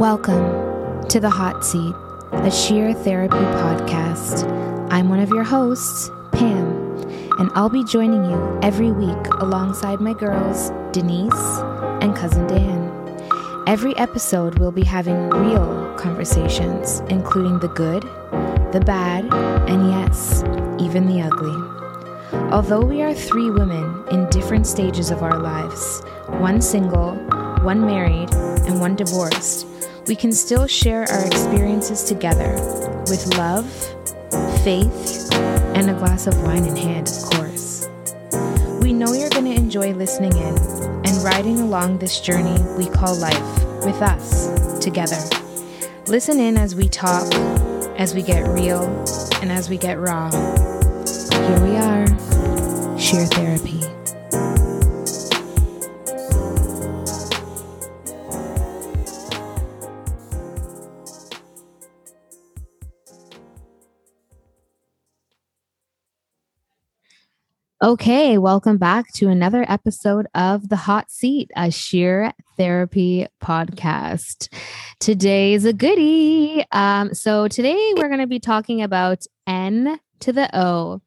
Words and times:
Welcome 0.00 1.06
to 1.08 1.20
The 1.20 1.28
Hot 1.28 1.62
Seat, 1.62 1.94
a 2.32 2.50
sheer 2.50 2.94
therapy 2.94 3.36
podcast. 3.36 4.50
I'm 4.90 5.10
one 5.10 5.20
of 5.20 5.28
your 5.28 5.44
hosts, 5.44 6.10
Pam, 6.32 6.96
and 7.38 7.50
I'll 7.54 7.68
be 7.68 7.84
joining 7.84 8.24
you 8.24 8.60
every 8.62 8.92
week 8.92 9.26
alongside 9.40 10.00
my 10.00 10.14
girls, 10.14 10.70
Denise 10.92 11.60
and 12.00 12.16
cousin 12.16 12.46
Dan. 12.46 12.88
Every 13.66 13.94
episode, 13.98 14.58
we'll 14.58 14.72
be 14.72 14.84
having 14.84 15.28
real 15.28 15.94
conversations, 15.98 17.00
including 17.10 17.58
the 17.58 17.68
good, 17.68 18.04
the 18.72 18.82
bad, 18.86 19.26
and 19.68 19.90
yes, 19.90 20.42
even 20.82 21.08
the 21.08 21.20
ugly. 21.20 22.48
Although 22.50 22.80
we 22.80 23.02
are 23.02 23.12
three 23.12 23.50
women 23.50 24.02
in 24.10 24.30
different 24.30 24.66
stages 24.66 25.10
of 25.10 25.22
our 25.22 25.38
lives, 25.38 26.00
one 26.40 26.62
single, 26.62 27.16
one 27.60 27.84
married, 27.84 28.32
and 28.64 28.80
one 28.80 28.96
divorced, 28.96 29.66
we 30.10 30.16
can 30.16 30.32
still 30.32 30.66
share 30.66 31.04
our 31.08 31.24
experiences 31.24 32.02
together 32.02 32.54
with 33.06 33.32
love, 33.38 33.64
faith, 34.64 35.32
and 35.32 35.88
a 35.88 35.94
glass 35.94 36.26
of 36.26 36.36
wine 36.42 36.64
in 36.64 36.74
hand, 36.74 37.06
of 37.06 37.30
course. 37.30 37.88
We 38.82 38.92
know 38.92 39.12
you're 39.12 39.30
going 39.30 39.44
to 39.44 39.54
enjoy 39.54 39.92
listening 39.92 40.32
in 40.32 40.58
and 41.06 41.22
riding 41.22 41.60
along 41.60 41.98
this 41.98 42.20
journey 42.20 42.60
we 42.76 42.88
call 42.88 43.14
life 43.14 43.40
with 43.84 44.02
us 44.02 44.80
together. 44.80 45.22
Listen 46.08 46.40
in 46.40 46.58
as 46.58 46.74
we 46.74 46.88
talk, 46.88 47.32
as 47.96 48.12
we 48.12 48.22
get 48.22 48.48
real, 48.48 48.86
and 49.40 49.52
as 49.52 49.70
we 49.70 49.78
get 49.78 50.00
raw. 50.00 50.28
Here 50.32 51.60
we 51.62 51.76
are, 51.76 52.98
sheer 52.98 53.26
therapy. 53.26 53.99
Okay, 67.82 68.36
welcome 68.36 68.76
back 68.76 69.10
to 69.14 69.28
another 69.28 69.64
episode 69.66 70.26
of 70.34 70.68
The 70.68 70.76
Hot 70.76 71.10
Seat, 71.10 71.50
a 71.56 71.70
sheer 71.70 72.34
therapy 72.58 73.26
podcast. 73.42 74.52
Today's 74.98 75.64
a 75.64 75.72
goodie. 75.72 76.62
Um, 76.72 77.14
so, 77.14 77.48
today 77.48 77.94
we're 77.96 78.08
going 78.08 78.20
to 78.20 78.26
be 78.26 78.38
talking 78.38 78.82
about 78.82 79.24
N 79.46 79.98
to 80.18 80.30
the 80.30 80.54
O. 80.54 81.00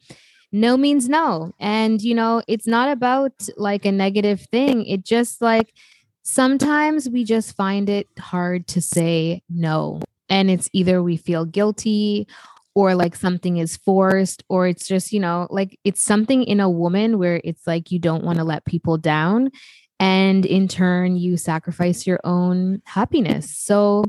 No 0.52 0.76
means 0.76 1.08
no. 1.08 1.54
And, 1.60 2.02
you 2.02 2.16
know, 2.16 2.42
it's 2.48 2.66
not 2.66 2.90
about 2.90 3.34
like 3.56 3.86
a 3.86 3.92
negative 3.92 4.42
thing. 4.42 4.84
It 4.88 5.06
just 5.06 5.44
like 5.44 5.76
sometimes 6.24 7.08
we 7.08 7.24
just 7.24 7.56
find 7.56 7.88
it 7.88 8.08
hard 8.18 8.66
to 8.70 8.82
say 8.82 9.44
no. 9.48 10.02
And 10.28 10.50
it's 10.50 10.72
either 10.74 11.04
we 11.04 11.18
feel 11.18 11.46
guilty 11.46 12.28
or 12.76 12.96
like 12.96 13.16
something 13.16 13.58
is 13.58 13.78
forced 13.78 14.44
or 14.50 14.68
it's 14.68 14.88
just 14.88 15.12
you 15.12 15.20
know 15.20 15.48
like 15.50 15.80
it's 15.84 16.04
something 16.04 16.44
in 16.44 16.60
a 16.60 16.70
woman 16.70 17.18
where 17.20 17.40
it's 17.44 17.68
like 17.68 17.92
you 17.92 18.00
don't 18.00 18.24
want 18.24 18.38
to 18.38 18.44
let 18.44 18.66
people 18.66 18.98
down 18.98 19.52
and 20.00 20.46
in 20.46 20.68
turn 20.68 21.16
you 21.16 21.38
sacrifice 21.38 22.06
your 22.08 22.20
own 22.24 22.82
happiness. 22.86 23.56
So 23.58 24.06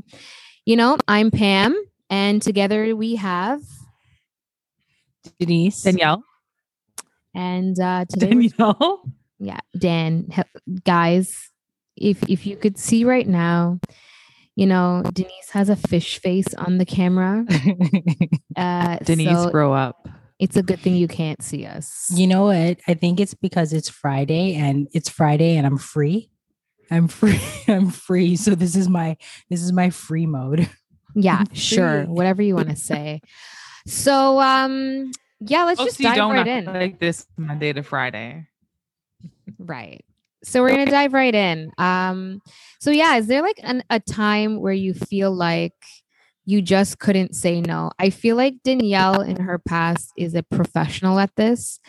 you 0.65 0.75
know 0.75 0.97
i'm 1.07 1.31
pam 1.31 1.79
and 2.09 2.41
together 2.41 2.95
we 2.95 3.15
have 3.15 3.61
denise. 5.39 5.83
Danielle. 5.83 6.23
And 7.33 7.79
uh 7.79 8.05
today 8.09 8.29
danielle. 8.29 9.03
Yeah 9.39 9.59
dan 9.77 10.27
guys 10.83 11.51
if 11.95 12.27
if 12.29 12.45
you 12.45 12.57
could 12.57 12.77
see 12.77 13.03
right 13.05 13.27
now 13.27 13.79
you 14.55 14.65
know, 14.65 15.03
Denise 15.13 15.49
has 15.51 15.69
a 15.69 15.75
fish 15.75 16.19
face 16.19 16.53
on 16.57 16.77
the 16.77 16.85
camera. 16.85 17.45
Uh, 18.55 18.95
Denise, 18.99 19.27
so 19.27 19.49
grow 19.49 19.73
up. 19.73 20.07
It's 20.39 20.55
a 20.55 20.63
good 20.63 20.79
thing 20.79 20.95
you 20.95 21.09
can't 21.09 21.43
see 21.43 21.65
us. 21.65 22.09
You 22.13 22.25
know 22.25 22.45
what? 22.45 22.79
I 22.87 22.93
think 22.93 23.19
it's 23.19 23.33
because 23.33 23.73
it's 23.73 23.89
Friday 23.89 24.55
and 24.55 24.87
it's 24.93 25.09
Friday 25.09 25.57
and 25.57 25.67
I'm 25.67 25.77
free. 25.77 26.29
I'm 26.89 27.09
free. 27.09 27.41
I'm 27.67 27.89
free. 27.89 28.37
So 28.37 28.55
this 28.55 28.77
is 28.77 28.87
my 28.87 29.17
this 29.49 29.61
is 29.61 29.73
my 29.73 29.89
free 29.89 30.25
mode. 30.25 30.69
Yeah, 31.15 31.43
sure. 31.53 32.05
Whatever 32.05 32.41
you 32.41 32.55
want 32.55 32.69
to 32.69 32.77
say. 32.77 33.19
So 33.87 34.39
um 34.39 35.11
yeah, 35.41 35.65
let's 35.65 35.81
oh, 35.81 35.85
just 35.85 35.97
so 35.97 36.03
dive 36.03 36.17
right 36.31 36.47
in. 36.47 36.65
Like 36.65 36.99
this 36.99 37.27
Monday 37.35 37.73
to 37.73 37.83
Friday. 37.83 38.47
Right. 39.59 40.05
So 40.45 40.61
we're 40.61 40.69
gonna 40.69 40.85
dive 40.85 41.13
right 41.13 41.33
in. 41.33 41.71
Um, 41.79 42.41
so 42.79 42.91
yeah, 42.91 43.17
is 43.17 43.25
there 43.25 43.41
like 43.41 43.59
an, 43.63 43.83
a 43.89 43.99
time 43.99 44.61
where 44.61 44.73
you 44.73 44.93
feel 44.93 45.31
like 45.31 45.73
you 46.45 46.61
just 46.61 46.99
couldn't 46.99 47.35
say 47.35 47.61
no? 47.61 47.89
I 47.97 48.11
feel 48.11 48.35
like 48.35 48.61
Danielle 48.63 49.21
in 49.21 49.37
her 49.37 49.57
past 49.57 50.11
is 50.15 50.35
a 50.35 50.43
professional 50.43 51.17
at 51.17 51.35
this. 51.35 51.79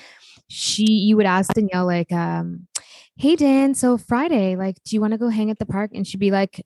She, 0.48 0.84
you 0.84 1.16
would 1.16 1.26
ask 1.26 1.52
Danielle 1.52 1.84
like, 1.84 2.10
um, 2.12 2.66
"Hey 3.16 3.36
Dan, 3.36 3.74
so 3.74 3.98
Friday, 3.98 4.56
like, 4.56 4.76
do 4.84 4.96
you 4.96 5.02
want 5.02 5.12
to 5.12 5.18
go 5.18 5.28
hang 5.28 5.50
at 5.50 5.58
the 5.58 5.66
park?" 5.66 5.90
And 5.94 6.06
she'd 6.06 6.20
be 6.20 6.30
like, 6.30 6.64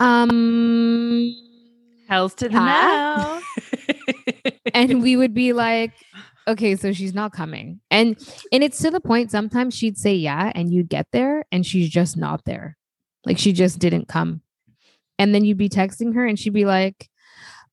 "Um." 0.00 1.34
Hells 2.08 2.34
to 2.36 2.48
the 2.48 2.58
no. 2.58 3.40
and 4.74 5.02
we 5.02 5.16
would 5.16 5.34
be 5.34 5.52
like, 5.52 5.92
okay, 6.50 6.76
so 6.76 6.92
she's 6.92 7.14
not 7.14 7.32
coming. 7.32 7.80
And 7.90 8.16
and 8.52 8.62
it's 8.62 8.78
to 8.82 8.90
the 8.90 9.00
point 9.00 9.30
sometimes 9.30 9.74
she'd 9.74 9.98
say 9.98 10.14
yeah 10.14 10.52
and 10.54 10.72
you'd 10.72 10.88
get 10.88 11.06
there 11.12 11.44
and 11.50 11.64
she's 11.64 11.88
just 11.88 12.16
not 12.16 12.44
there. 12.44 12.76
Like 13.24 13.38
she 13.38 13.52
just 13.52 13.78
didn't 13.78 14.08
come. 14.08 14.42
And 15.18 15.34
then 15.34 15.44
you'd 15.44 15.58
be 15.58 15.68
texting 15.68 16.14
her 16.14 16.26
and 16.26 16.38
she'd 16.38 16.54
be 16.54 16.64
like, 16.64 17.08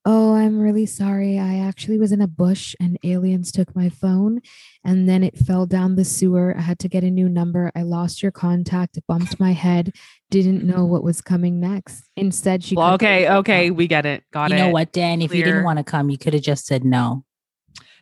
"Oh, 0.03 0.35
I'm 0.35 0.59
really 0.59 0.85
sorry. 0.85 1.39
I 1.39 1.59
actually 1.59 1.97
was 1.97 2.11
in 2.11 2.21
a 2.21 2.27
bush 2.27 2.75
and 2.79 2.97
aliens 3.03 3.51
took 3.53 3.73
my 3.73 3.87
phone 3.87 4.41
and 4.83 5.07
then 5.07 5.23
it 5.23 5.37
fell 5.37 5.66
down 5.66 5.95
the 5.95 6.03
sewer. 6.03 6.53
I 6.57 6.61
had 6.61 6.79
to 6.79 6.89
get 6.89 7.03
a 7.05 7.09
new 7.09 7.29
number. 7.29 7.71
I 7.75 7.83
lost 7.83 8.21
your 8.21 8.31
contact, 8.33 8.99
bumped 9.07 9.39
my 9.39 9.53
head, 9.53 9.93
didn't 10.29 10.63
know 10.63 10.85
what 10.85 11.03
was 11.03 11.21
coming 11.21 11.59
next. 11.59 12.09
Instead, 12.17 12.63
she 12.63 12.75
well, 12.75 12.93
Okay, 12.95 13.29
okay, 13.29 13.71
we 13.71 13.87
get 13.87 14.05
it. 14.05 14.23
Got 14.31 14.49
you 14.49 14.55
it. 14.55 14.59
You 14.59 14.66
know 14.66 14.71
what, 14.71 14.91
Dan? 14.91 15.21
If 15.21 15.31
Clear. 15.31 15.39
you 15.39 15.45
didn't 15.45 15.63
want 15.63 15.79
to 15.79 15.83
come, 15.85 16.09
you 16.09 16.17
could 16.17 16.33
have 16.33 16.43
just 16.43 16.66
said 16.66 16.83
no. 16.83 17.23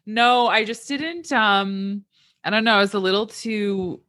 No, 0.05 0.47
I 0.47 0.63
just 0.65 0.87
didn't 0.87 1.31
um 1.31 2.03
I 2.43 2.49
don't 2.49 2.63
know, 2.63 2.75
I 2.75 2.81
was 2.81 2.93
a 2.93 2.99
little 2.99 3.27
too 3.27 4.01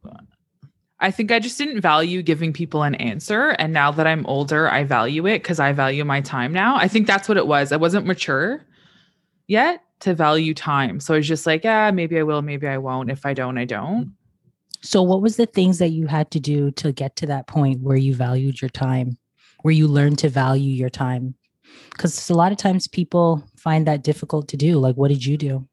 I 0.99 1.11
think 1.11 1.31
I 1.31 1.39
just 1.39 1.57
didn't 1.57 1.81
value 1.81 2.23
giving 2.23 2.53
people 2.53 2.83
an 2.83 2.95
answer 2.95 3.49
and 3.59 3.71
now 3.71 3.91
that 3.91 4.07
I'm 4.07 4.25
older, 4.25 4.69
I 4.69 4.83
value 4.83 5.27
it 5.27 5.43
cuz 5.43 5.59
I 5.59 5.71
value 5.73 6.05
my 6.05 6.21
time 6.21 6.53
now. 6.53 6.75
I 6.75 6.87
think 6.87 7.07
that's 7.07 7.27
what 7.27 7.37
it 7.37 7.47
was. 7.47 7.71
I 7.71 7.77
wasn't 7.77 8.05
mature 8.05 8.65
yet 9.47 9.83
to 9.99 10.13
value 10.13 10.53
time. 10.53 10.99
So 10.99 11.13
I 11.13 11.17
was 11.17 11.27
just 11.27 11.45
like, 11.47 11.63
yeah, 11.63 11.91
maybe 11.91 12.19
I 12.19 12.23
will, 12.23 12.41
maybe 12.41 12.67
I 12.67 12.77
won't. 12.77 13.09
If 13.09 13.25
I 13.25 13.33
don't, 13.33 13.57
I 13.57 13.65
don't. 13.65 14.13
So 14.81 15.01
what 15.01 15.21
was 15.21 15.37
the 15.37 15.47
things 15.47 15.79
that 15.79 15.89
you 15.89 16.07
had 16.07 16.29
to 16.31 16.39
do 16.39 16.71
to 16.71 16.91
get 16.91 17.15
to 17.17 17.25
that 17.27 17.47
point 17.47 17.81
where 17.81 17.97
you 17.97 18.13
valued 18.13 18.61
your 18.61 18.69
time? 18.69 19.17
Where 19.63 19.73
you 19.73 19.87
learned 19.87 20.19
to 20.19 20.29
value 20.29 20.71
your 20.71 20.89
time? 20.89 21.33
Cuz 21.97 22.29
a 22.29 22.35
lot 22.35 22.51
of 22.51 22.57
times 22.57 22.87
people 22.87 23.43
find 23.55 23.87
that 23.87 24.03
difficult 24.03 24.47
to 24.49 24.57
do. 24.57 24.77
Like 24.77 24.95
what 24.95 25.09
did 25.09 25.25
you 25.25 25.35
do? 25.37 25.67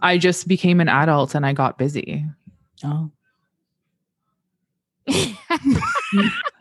I 0.00 0.18
just 0.18 0.48
became 0.48 0.80
an 0.80 0.88
adult 0.88 1.34
and 1.34 1.44
I 1.46 1.52
got 1.52 1.78
busy. 1.78 2.24
Oh. 2.84 3.10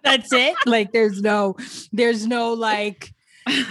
That's 0.03 0.33
it? 0.33 0.55
Like 0.65 0.91
there's 0.91 1.21
no 1.21 1.55
there's 1.91 2.27
no 2.27 2.53
like 2.53 3.13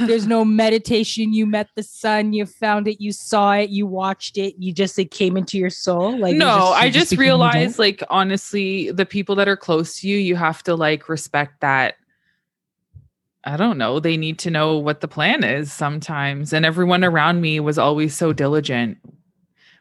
there's 0.00 0.26
no 0.26 0.44
meditation 0.44 1.32
you 1.32 1.46
met 1.46 1.68
the 1.76 1.82
sun 1.82 2.32
you 2.32 2.44
found 2.44 2.86
it 2.86 3.00
you 3.00 3.10
saw 3.10 3.52
it 3.52 3.70
you 3.70 3.86
watched 3.86 4.36
it 4.36 4.54
you 4.58 4.72
just 4.72 4.98
it 4.98 5.10
came 5.10 5.34
into 5.34 5.56
your 5.56 5.70
soul 5.70 6.18
like 6.18 6.36
no 6.36 6.46
just, 6.46 6.72
i 6.74 6.90
just, 6.90 7.10
just 7.10 7.18
realized 7.18 7.78
like 7.78 8.02
honestly 8.10 8.90
the 8.90 9.06
people 9.06 9.34
that 9.34 9.48
are 9.48 9.56
close 9.56 9.98
to 9.98 10.08
you 10.08 10.18
you 10.18 10.36
have 10.36 10.62
to 10.62 10.76
like 10.76 11.08
respect 11.08 11.60
that 11.60 11.94
I 13.44 13.56
don't 13.56 13.76
know. 13.76 13.98
They 13.98 14.16
need 14.16 14.38
to 14.40 14.50
know 14.50 14.78
what 14.78 15.00
the 15.00 15.08
plan 15.08 15.42
is 15.42 15.72
sometimes. 15.72 16.52
And 16.52 16.64
everyone 16.64 17.02
around 17.02 17.40
me 17.40 17.58
was 17.58 17.76
always 17.76 18.16
so 18.16 18.32
diligent 18.32 18.98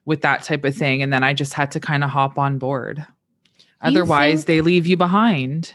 with 0.05 0.21
that 0.21 0.43
type 0.43 0.65
of 0.65 0.75
thing. 0.75 1.01
And 1.01 1.11
then 1.11 1.23
I 1.23 1.33
just 1.33 1.53
had 1.53 1.71
to 1.71 1.79
kind 1.79 2.03
of 2.03 2.09
hop 2.09 2.37
on 2.37 2.57
board. 2.57 3.05
Otherwise, 3.81 4.39
think, 4.39 4.47
they 4.47 4.61
leave 4.61 4.85
you 4.85 4.97
behind. 4.97 5.73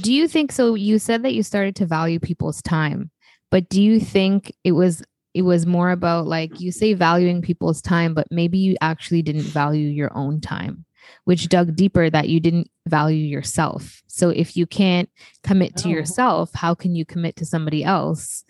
Do 0.00 0.12
you 0.12 0.28
think 0.28 0.52
so? 0.52 0.74
You 0.74 0.98
said 0.98 1.22
that 1.22 1.34
you 1.34 1.42
started 1.42 1.76
to 1.76 1.86
value 1.86 2.18
people's 2.18 2.62
time, 2.62 3.10
but 3.50 3.68
do 3.68 3.82
you 3.82 4.00
think 4.00 4.52
it 4.64 4.72
was 4.72 5.02
it 5.34 5.42
was 5.42 5.66
more 5.66 5.90
about 5.90 6.26
like 6.26 6.60
you 6.60 6.72
say 6.72 6.94
valuing 6.94 7.42
people's 7.42 7.82
time, 7.82 8.14
but 8.14 8.26
maybe 8.30 8.56
you 8.56 8.74
actually 8.80 9.20
didn't 9.20 9.42
value 9.42 9.88
your 9.88 10.10
own 10.16 10.40
time, 10.40 10.86
which 11.24 11.50
dug 11.50 11.76
deeper 11.76 12.08
that 12.08 12.30
you 12.30 12.40
didn't 12.40 12.70
value 12.86 13.22
yourself. 13.22 14.02
So 14.06 14.30
if 14.30 14.56
you 14.56 14.66
can't 14.66 15.10
commit 15.42 15.76
to 15.76 15.88
oh. 15.88 15.92
yourself, 15.92 16.54
how 16.54 16.74
can 16.74 16.94
you 16.94 17.04
commit 17.04 17.36
to 17.36 17.44
somebody 17.44 17.84
else? 17.84 18.44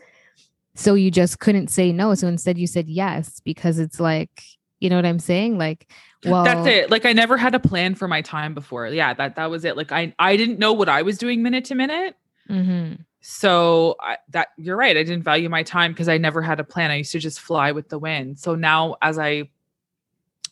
So 0.77 0.95
you 0.95 1.11
just 1.11 1.41
couldn't 1.41 1.69
say 1.69 1.91
no. 1.91 2.15
So 2.15 2.29
instead 2.29 2.57
you 2.57 2.69
said 2.69 2.89
yes 2.89 3.41
because 3.45 3.81
it's 3.81 3.99
like 3.99 4.45
you 4.87 4.91
know 4.91 4.95
what 4.95 5.05
I'm 5.05 5.19
saying? 5.19 5.59
Like, 5.59 5.91
well, 6.25 6.45
that's 6.45 6.65
it. 6.69 6.93
Like, 6.93 7.05
I 7.05 7.13
never 7.13 7.37
had 7.37 7.57
a 7.57 7.59
plan 7.59 7.97
for 7.97 8.07
my 8.07 8.23
time 8.23 8.55
before. 8.55 8.87
Yeah, 8.87 9.15
that 9.15 9.35
that 9.35 9.51
was 9.51 9.65
it. 9.65 9.77
Like, 9.77 9.91
I 9.91 10.15
I 10.17 10.37
didn't 10.37 10.61
know 10.61 10.73
what 10.73 10.89
I 10.89 11.03
was 11.03 11.19
doing 11.19 11.43
minute 11.43 11.65
to 11.65 11.75
minute. 11.75 12.15
Mm-hmm. 12.49 13.03
so 13.21 13.97
I, 13.99 14.19
that 14.29 14.51
you're 14.57 14.77
right. 14.77 14.97
I 14.97 15.03
didn't 15.03 15.25
value 15.25 15.49
my 15.49 15.65
time 15.65 15.91
because 15.91 16.09
I 16.09 16.19
never 16.19 16.41
had 16.41 16.61
a 16.61 16.65
plan. 16.65 16.93
I 16.93 16.99
used 16.99 17.11
to 17.11 17.19
just 17.19 17.41
fly 17.41 17.73
with 17.73 17.89
the 17.89 17.99
wind. 17.99 18.39
So 18.39 18.55
now 18.55 18.95
as 19.03 19.19
I 19.19 19.51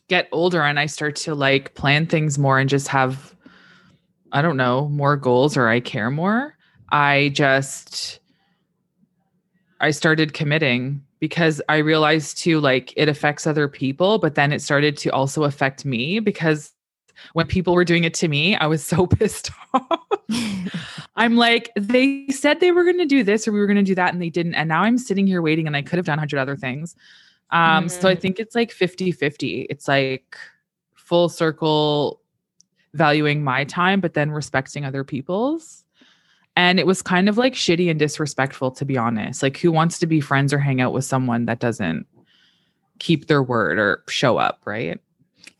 get 0.09 0.29
older 0.33 0.63
and 0.63 0.81
I 0.81 0.87
start 0.87 1.15
to 1.17 1.37
like 1.37 1.75
plan 1.75 2.07
things 2.07 2.37
more 2.37 2.59
and 2.59 2.69
just 2.69 2.89
have 2.89 3.37
I 4.33 4.43
don't 4.43 4.57
know, 4.57 4.89
more 4.89 5.17
goals 5.17 5.57
or 5.57 5.69
I 5.69 5.79
care 5.79 6.11
more, 6.11 6.57
I 6.91 7.31
just 7.33 8.19
I 9.79 9.93
started 9.93 10.33
committing 10.33 11.05
because 11.25 11.63
I 11.71 11.79
realized 11.79 12.37
too 12.37 12.61
like 12.61 12.93
it 12.99 13.09
affects 13.09 13.47
other 13.47 13.67
people, 13.67 14.19
but 14.19 14.35
then 14.35 14.53
it 14.53 14.61
started 14.61 14.95
to 14.99 15.09
also 15.09 15.45
affect 15.45 15.87
me 15.87 16.21
because 16.21 16.71
when 17.33 17.47
people 17.47 17.73
were 17.73 17.83
doing 17.87 18.05
it 18.05 18.13
to 18.13 18.29
me, 18.29 18.57
I 18.57 18.67
was 18.67 18.85
so 18.85 19.07
pissed 19.19 19.51
off. 19.73 20.07
I'm 21.17 21.37
like, 21.37 21.71
they 21.77 22.27
said 22.29 22.61
they 22.61 22.73
were 22.73 22.85
going 22.85 22.99
to 22.99 23.07
do 23.07 23.25
this 23.25 23.49
or 23.49 23.53
we 23.53 23.59
were 23.59 23.67
going 23.67 23.79
to 23.79 23.83
do 23.83 23.95
that 23.95 24.13
and 24.13 24.21
they 24.21 24.29
didn't. 24.29 24.53
And 24.53 24.69
now 24.69 24.83
I'm 24.83 24.99
sitting 24.99 25.27
here 25.27 25.41
waiting 25.41 25.67
and 25.67 25.75
I 25.75 25.81
could 25.81 25.97
have 25.97 26.05
done 26.05 26.19
100 26.19 26.39
other 26.39 26.57
things. 26.57 26.95
Um, 27.49 27.87
mm-hmm. 27.87 27.89
So 27.89 28.07
I 28.11 28.17
mm. 28.17 28.21
think 28.21 28.39
it's 28.39 28.55
like 28.55 28.71
50 28.71 29.11
50. 29.11 29.63
It's 29.71 29.89
like 29.89 30.37
full 30.93 31.31
circle 31.31 32.21
valuing 32.93 33.43
my 33.43 33.65
time, 33.65 34.03
but 34.03 34.13
then 34.13 34.31
respecting 34.31 34.85
other 34.85 35.05
people's. 35.05 35.84
And 36.57 36.79
it 36.79 36.87
was 36.87 37.03
kind 37.03 37.29
of 37.29 37.37
like 37.37 37.55
shitty 37.55 37.91
and 37.91 37.99
disrespectful, 37.99 38.71
to 38.73 38.85
be 38.85 38.97
honest. 38.97 39.43
Like, 39.43 39.57
who 39.57 39.73
wants 39.73 39.99
to 39.99 40.07
be 40.07 40.21
friends 40.21 40.53
or 40.53 40.59
hang 40.59 40.81
out 40.81 40.93
with 40.93 41.05
someone 41.05 41.47
that 41.47 41.59
doesn't 41.59 42.07
keep 42.99 43.27
their 43.27 43.43
word 43.43 43.79
or 43.79 44.05
show 44.09 44.39
up, 44.39 44.61
right? 44.65 45.01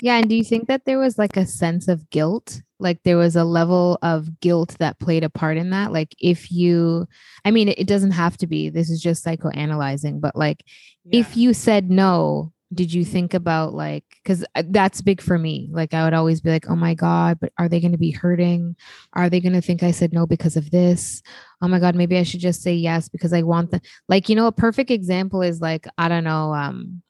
Yeah. 0.01 0.17
And 0.17 0.29
do 0.29 0.37
you 0.37 0.45
think 0.45 0.69
that 0.69 0.85
there 0.85 0.99
was 0.99 1.19
like 1.19 1.37
a 1.37 1.47
sense 1.47 1.89
of 1.89 2.11
guilt? 2.11 2.63
Like 2.79 3.03
there 3.05 3.17
was 3.17 3.37
a 3.37 3.45
level 3.45 3.99
of 4.03 4.41
guilt 4.41 4.77
that 4.79 4.99
played 4.99 5.25
a 5.25 5.31
part 5.31 5.57
in 5.57 5.71
that? 5.71 5.93
Like 5.93 6.15
if 6.19 6.51
you, 6.51 7.07
I 7.45 7.51
mean, 7.51 7.69
it, 7.69 7.87
doesn't 7.87 8.11
have 8.11 8.37
to 8.39 8.47
be, 8.47 8.69
this 8.69 8.91
is 8.91 9.01
just 9.01 9.25
psychoanalyzing, 9.25 10.21
but 10.21 10.37
like 10.37 10.65
yeah. 11.05 11.21
if 11.21 11.37
you 11.37 11.55
said 11.55 11.91
no, 11.91 12.53
did 12.75 12.93
you 12.93 13.05
think 13.05 13.35
about 13.35 13.75
like, 13.75 14.05
because 14.23 14.45
uh, 14.55 14.63
that's 14.69 15.01
big 15.01 15.21
for 15.21 15.39
me. 15.39 15.69
Like 15.73 15.95
I 15.95 16.05
would 16.05 16.15
always 16.15 16.41
be 16.41 16.51
like, 16.51 16.69
oh 16.69 16.77
my 16.77 16.95
God, 16.95 17.39
but 17.41 17.53
are 17.59 17.69
they 17.69 17.81
going 17.81 17.93
to 17.93 17.99
be 17.99 18.11
hurting? 18.11 18.77
Are 19.13 19.31
they 19.31 19.41
going 19.41 19.53
to 19.53 19.61
think 19.61 19.83
I 19.83 19.91
said 19.91 20.13
no 20.13 20.27
because 20.27 20.57
of 20.57 20.71
this? 20.71 21.23
Oh 21.63 21.69
my 21.69 21.79
God, 21.79 21.95
maybe 21.95 22.19
I 22.19 22.23
should 22.23 22.41
just 22.41 22.63
say 22.63 22.75
yes 22.75 23.09
because 23.09 23.33
I 23.33 23.43
want 23.43 23.71
the, 23.71 23.81
like, 24.09 24.29
you 24.29 24.37
know, 24.37 24.47
a 24.47 24.53
perfect 24.53 24.91
example 24.91 25.43
is 25.43 25.61
like, 25.61 25.87
I 25.97 26.09
don't 26.09 26.25
know, 26.25 26.53
um, 26.53 27.03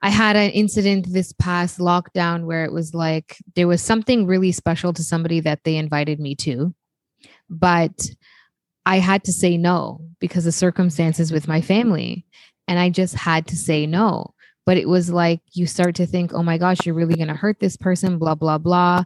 I 0.00 0.10
had 0.10 0.36
an 0.36 0.50
incident 0.50 1.12
this 1.12 1.32
past 1.32 1.78
lockdown 1.78 2.44
where 2.44 2.64
it 2.64 2.72
was 2.72 2.94
like 2.94 3.36
there 3.56 3.66
was 3.66 3.82
something 3.82 4.26
really 4.26 4.52
special 4.52 4.92
to 4.92 5.02
somebody 5.02 5.40
that 5.40 5.64
they 5.64 5.76
invited 5.76 6.20
me 6.20 6.36
to, 6.36 6.74
but 7.50 8.08
I 8.86 9.00
had 9.00 9.24
to 9.24 9.32
say 9.32 9.56
no 9.56 10.00
because 10.20 10.46
of 10.46 10.54
circumstances 10.54 11.32
with 11.32 11.48
my 11.48 11.60
family. 11.60 12.24
And 12.68 12.78
I 12.78 12.90
just 12.90 13.14
had 13.14 13.46
to 13.48 13.56
say 13.56 13.86
no. 13.86 14.34
But 14.68 14.76
it 14.76 14.86
was 14.86 15.08
like 15.08 15.40
you 15.54 15.66
start 15.66 15.94
to 15.94 16.04
think, 16.04 16.34
oh 16.34 16.42
my 16.42 16.58
gosh, 16.58 16.84
you're 16.84 16.94
really 16.94 17.14
going 17.14 17.28
to 17.28 17.34
hurt 17.34 17.58
this 17.58 17.74
person, 17.74 18.18
blah, 18.18 18.34
blah, 18.34 18.58
blah. 18.58 19.04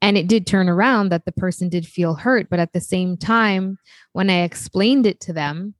And 0.00 0.16
it 0.16 0.28
did 0.28 0.46
turn 0.46 0.68
around 0.68 1.08
that 1.08 1.24
the 1.24 1.32
person 1.32 1.68
did 1.68 1.84
feel 1.84 2.14
hurt. 2.14 2.48
But 2.48 2.60
at 2.60 2.72
the 2.72 2.80
same 2.80 3.16
time, 3.16 3.76
when 4.12 4.30
I 4.30 4.42
explained 4.42 5.04
it 5.04 5.18
to 5.22 5.32
them, 5.32 5.74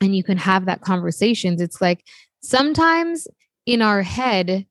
and 0.00 0.14
you 0.14 0.22
can 0.22 0.38
have 0.38 0.66
that 0.66 0.80
conversations, 0.80 1.60
it's 1.60 1.80
like 1.80 2.06
sometimes 2.40 3.26
in 3.66 3.82
our 3.82 4.02
head, 4.02 4.64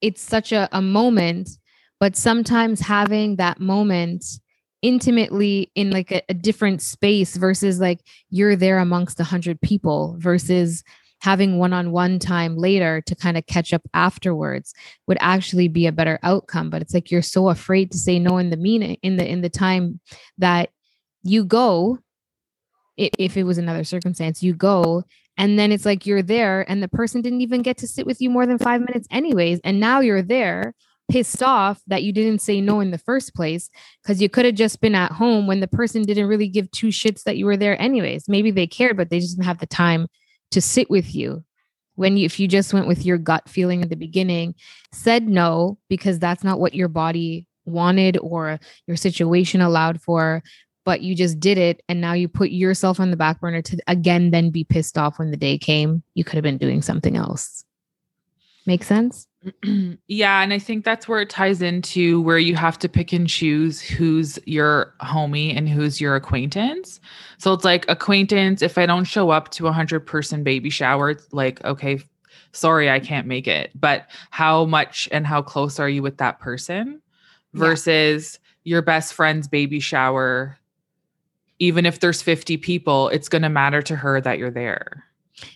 it's 0.00 0.22
such 0.22 0.52
a, 0.52 0.68
a 0.70 0.80
moment, 0.80 1.50
but 1.98 2.14
sometimes 2.14 2.78
having 2.78 3.34
that 3.36 3.58
moment 3.58 4.24
intimately 4.82 5.72
in 5.74 5.90
like 5.90 6.12
a, 6.12 6.22
a 6.28 6.34
different 6.34 6.80
space 6.80 7.36
versus 7.36 7.80
like 7.80 8.06
you're 8.28 8.54
there 8.54 8.78
amongst 8.78 9.18
a 9.18 9.24
hundred 9.24 9.60
people 9.62 10.14
versus 10.20 10.84
having 11.20 11.58
one-on-one 11.58 12.18
time 12.18 12.56
later 12.56 13.00
to 13.02 13.14
kind 13.14 13.36
of 13.36 13.46
catch 13.46 13.72
up 13.72 13.82
afterwards 13.94 14.72
would 15.06 15.18
actually 15.20 15.68
be 15.68 15.86
a 15.86 15.92
better 15.92 16.18
outcome 16.22 16.70
but 16.70 16.82
it's 16.82 16.94
like 16.94 17.10
you're 17.10 17.22
so 17.22 17.48
afraid 17.48 17.90
to 17.90 17.98
say 17.98 18.18
no 18.18 18.38
in 18.38 18.50
the 18.50 18.56
meaning 18.56 18.96
in 19.02 19.16
the 19.16 19.26
in 19.26 19.40
the 19.40 19.50
time 19.50 20.00
that 20.38 20.70
you 21.22 21.44
go 21.44 21.98
if 22.96 23.36
it 23.36 23.44
was 23.44 23.58
another 23.58 23.84
circumstance 23.84 24.42
you 24.42 24.52
go 24.52 25.04
and 25.40 25.58
then 25.58 25.72
it's 25.72 25.86
like 25.86 26.04
you're 26.04 26.20
there 26.20 26.70
and 26.70 26.82
the 26.82 26.88
person 26.88 27.22
didn't 27.22 27.40
even 27.40 27.62
get 27.62 27.78
to 27.78 27.88
sit 27.88 28.04
with 28.04 28.20
you 28.20 28.28
more 28.28 28.44
than 28.44 28.58
five 28.58 28.82
minutes, 28.82 29.08
anyways. 29.10 29.58
And 29.64 29.80
now 29.80 30.00
you're 30.00 30.20
there 30.20 30.74
pissed 31.10 31.42
off 31.42 31.80
that 31.86 32.02
you 32.02 32.12
didn't 32.12 32.42
say 32.42 32.60
no 32.60 32.80
in 32.80 32.90
the 32.90 32.98
first 32.98 33.34
place 33.34 33.70
because 34.02 34.20
you 34.20 34.28
could 34.28 34.44
have 34.44 34.54
just 34.54 34.82
been 34.82 34.94
at 34.94 35.12
home 35.12 35.46
when 35.46 35.60
the 35.60 35.66
person 35.66 36.02
didn't 36.02 36.28
really 36.28 36.46
give 36.46 36.70
two 36.70 36.88
shits 36.88 37.22
that 37.22 37.38
you 37.38 37.46
were 37.46 37.56
there, 37.56 37.80
anyways. 37.80 38.28
Maybe 38.28 38.50
they 38.50 38.66
cared, 38.66 38.98
but 38.98 39.08
they 39.08 39.18
just 39.18 39.36
didn't 39.36 39.46
have 39.46 39.60
the 39.60 39.66
time 39.66 40.08
to 40.50 40.60
sit 40.60 40.90
with 40.90 41.14
you. 41.14 41.44
When 41.96 42.16
you, 42.16 42.24
if 42.24 42.40
you 42.40 42.48
just 42.48 42.72
went 42.72 42.86
with 42.86 43.04
your 43.04 43.18
gut 43.18 43.48
feeling 43.48 43.82
at 43.82 43.90
the 43.90 43.96
beginning, 43.96 44.54
said 44.92 45.28
no 45.28 45.78
because 45.88 46.18
that's 46.18 46.42
not 46.42 46.58
what 46.58 46.74
your 46.74 46.88
body 46.88 47.46
wanted 47.66 48.16
or 48.18 48.58
your 48.86 48.96
situation 48.96 49.60
allowed 49.60 50.00
for, 50.00 50.42
but 50.84 51.02
you 51.02 51.14
just 51.14 51.38
did 51.38 51.58
it 51.58 51.82
and 51.88 52.00
now 52.00 52.12
you 52.14 52.26
put 52.26 52.50
yourself 52.50 53.00
on 53.00 53.10
the 53.10 53.16
back 53.16 53.40
burner 53.40 53.62
to 53.62 53.78
again 53.86 54.30
then 54.30 54.50
be 54.50 54.64
pissed 54.64 54.96
off 54.96 55.18
when 55.18 55.30
the 55.30 55.36
day 55.36 55.58
came 55.58 56.02
you 56.14 56.24
could 56.24 56.34
have 56.34 56.42
been 56.42 56.58
doing 56.58 56.82
something 56.82 57.16
else 57.16 57.64
make 58.66 58.84
sense 58.84 59.26
yeah 60.08 60.42
and 60.42 60.52
i 60.52 60.58
think 60.58 60.84
that's 60.84 61.08
where 61.08 61.20
it 61.20 61.30
ties 61.30 61.62
into 61.62 62.20
where 62.22 62.38
you 62.38 62.54
have 62.54 62.78
to 62.78 62.88
pick 62.88 63.12
and 63.12 63.28
choose 63.28 63.80
who's 63.80 64.38
your 64.46 64.94
homie 65.00 65.56
and 65.56 65.68
who's 65.68 66.00
your 66.00 66.14
acquaintance 66.14 67.00
so 67.38 67.52
it's 67.52 67.64
like 67.64 67.88
acquaintance 67.88 68.62
if 68.62 68.76
i 68.76 68.84
don't 68.84 69.04
show 69.04 69.30
up 69.30 69.50
to 69.50 69.64
a 69.64 69.66
100 69.66 70.00
person 70.00 70.42
baby 70.42 70.70
shower 70.70 71.10
it's 71.10 71.32
like 71.32 71.64
okay 71.64 72.00
sorry 72.52 72.90
i 72.90 73.00
can't 73.00 73.26
make 73.26 73.48
it 73.48 73.70
but 73.74 74.08
how 74.30 74.64
much 74.64 75.08
and 75.10 75.26
how 75.26 75.40
close 75.40 75.80
are 75.80 75.88
you 75.88 76.02
with 76.02 76.18
that 76.18 76.38
person 76.38 77.00
versus 77.54 78.38
yeah. 78.64 78.72
your 78.72 78.82
best 78.82 79.14
friend's 79.14 79.48
baby 79.48 79.80
shower 79.80 80.58
even 81.60 81.84
if 81.86 82.00
there's 82.00 82.22
50 82.22 82.56
people, 82.56 83.08
it's 83.10 83.28
going 83.28 83.42
to 83.42 83.48
matter 83.48 83.82
to 83.82 83.94
her 83.94 84.20
that 84.22 84.38
you're 84.38 84.50
there. 84.50 85.04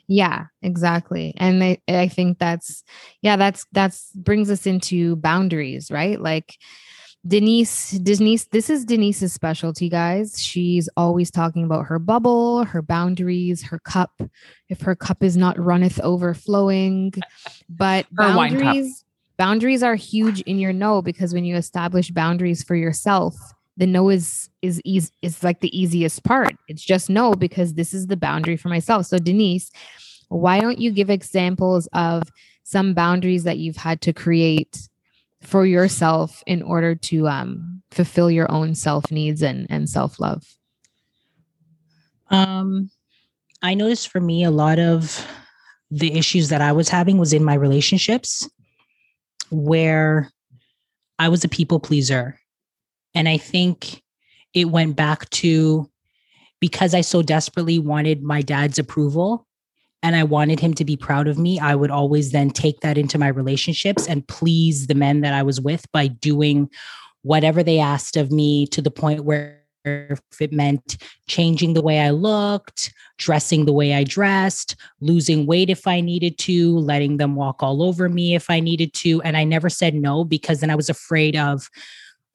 Yeah, 0.06 0.46
exactly. 0.62 1.34
And 1.36 1.62
I, 1.62 1.78
I 1.88 2.08
think 2.08 2.38
that's, 2.38 2.82
yeah, 3.22 3.36
that's, 3.36 3.66
that's 3.72 4.10
brings 4.14 4.50
us 4.50 4.66
into 4.66 5.16
boundaries, 5.16 5.90
right? 5.90 6.20
Like, 6.20 6.56
Denise, 7.26 7.92
Denise, 7.92 8.44
this 8.48 8.68
is 8.68 8.84
Denise's 8.84 9.32
specialty, 9.32 9.88
guys. 9.88 10.38
She's 10.38 10.90
always 10.94 11.30
talking 11.30 11.64
about 11.64 11.86
her 11.86 11.98
bubble, 11.98 12.64
her 12.64 12.82
boundaries, 12.82 13.62
her 13.62 13.78
cup. 13.78 14.20
If 14.68 14.82
her 14.82 14.94
cup 14.94 15.22
is 15.22 15.34
not 15.34 15.58
runneth 15.58 15.98
overflowing, 16.00 17.14
but 17.70 18.04
boundaries, 18.12 19.06
boundaries 19.38 19.82
are 19.82 19.94
huge 19.94 20.42
in 20.42 20.58
your 20.58 20.74
no 20.74 21.00
because 21.00 21.32
when 21.32 21.46
you 21.46 21.56
establish 21.56 22.10
boundaries 22.10 22.62
for 22.62 22.76
yourself, 22.76 23.34
the 23.76 23.86
no 23.86 24.08
is 24.08 24.48
is 24.62 24.80
easy 24.84 25.12
is 25.22 25.42
like 25.42 25.60
the 25.60 25.78
easiest 25.78 26.24
part. 26.24 26.56
It's 26.68 26.84
just 26.84 27.10
no 27.10 27.34
because 27.34 27.74
this 27.74 27.92
is 27.92 28.06
the 28.06 28.16
boundary 28.16 28.56
for 28.56 28.68
myself. 28.68 29.06
So 29.06 29.18
denise 29.18 29.70
why 30.28 30.60
don't 30.60 30.78
you 30.78 30.90
give 30.90 31.10
examples 31.10 31.86
of 31.92 32.24
some 32.64 32.94
boundaries 32.94 33.44
that 33.44 33.58
you've 33.58 33.76
had 33.76 34.00
to 34.02 34.12
create 34.12 34.88
for 35.42 35.66
yourself 35.66 36.42
in 36.46 36.62
order 36.62 36.94
to 36.94 37.28
um, 37.28 37.82
fulfill 37.90 38.30
your 38.30 38.50
own 38.50 38.74
self 38.74 39.10
needs 39.10 39.42
and 39.42 39.66
and 39.70 39.88
self 39.88 40.18
love 40.18 40.42
um 42.30 42.90
i 43.62 43.74
noticed 43.74 44.08
for 44.08 44.20
me 44.20 44.42
a 44.42 44.50
lot 44.50 44.78
of 44.78 45.26
the 45.90 46.14
issues 46.14 46.48
that 46.48 46.62
i 46.62 46.72
was 46.72 46.88
having 46.88 47.18
was 47.18 47.34
in 47.34 47.44
my 47.44 47.54
relationships 47.54 48.48
where 49.50 50.30
i 51.18 51.28
was 51.28 51.44
a 51.44 51.48
people 51.48 51.78
pleaser 51.78 52.40
and 53.14 53.28
I 53.28 53.36
think 53.36 54.02
it 54.52 54.66
went 54.66 54.96
back 54.96 55.28
to 55.30 55.90
because 56.60 56.94
I 56.94 57.02
so 57.02 57.22
desperately 57.22 57.78
wanted 57.78 58.22
my 58.22 58.40
dad's 58.40 58.78
approval 58.78 59.46
and 60.02 60.16
I 60.16 60.22
wanted 60.22 60.60
him 60.60 60.74
to 60.74 60.84
be 60.84 60.96
proud 60.96 61.28
of 61.28 61.38
me, 61.38 61.58
I 61.58 61.74
would 61.74 61.90
always 61.90 62.32
then 62.32 62.50
take 62.50 62.80
that 62.80 62.98
into 62.98 63.18
my 63.18 63.28
relationships 63.28 64.06
and 64.06 64.26
please 64.28 64.86
the 64.86 64.94
men 64.94 65.22
that 65.22 65.34
I 65.34 65.42
was 65.42 65.60
with 65.60 65.90
by 65.92 66.08
doing 66.08 66.70
whatever 67.22 67.62
they 67.62 67.78
asked 67.78 68.16
of 68.16 68.30
me 68.30 68.66
to 68.68 68.82
the 68.82 68.90
point 68.90 69.24
where 69.24 69.60
if 69.84 70.20
it 70.40 70.52
meant 70.52 70.96
changing 71.26 71.74
the 71.74 71.82
way 71.82 72.00
I 72.00 72.10
looked, 72.10 72.92
dressing 73.18 73.64
the 73.64 73.72
way 73.72 73.94
I 73.94 74.04
dressed, 74.04 74.76
losing 75.00 75.46
weight 75.46 75.68
if 75.68 75.86
I 75.86 76.00
needed 76.00 76.38
to, 76.38 76.78
letting 76.78 77.18
them 77.18 77.34
walk 77.34 77.62
all 77.62 77.82
over 77.82 78.08
me 78.08 78.34
if 78.34 78.48
I 78.48 78.60
needed 78.60 78.94
to. 78.94 79.20
And 79.22 79.36
I 79.36 79.44
never 79.44 79.68
said 79.68 79.94
no 79.94 80.24
because 80.24 80.60
then 80.60 80.70
I 80.70 80.74
was 80.74 80.88
afraid 80.88 81.36
of 81.36 81.68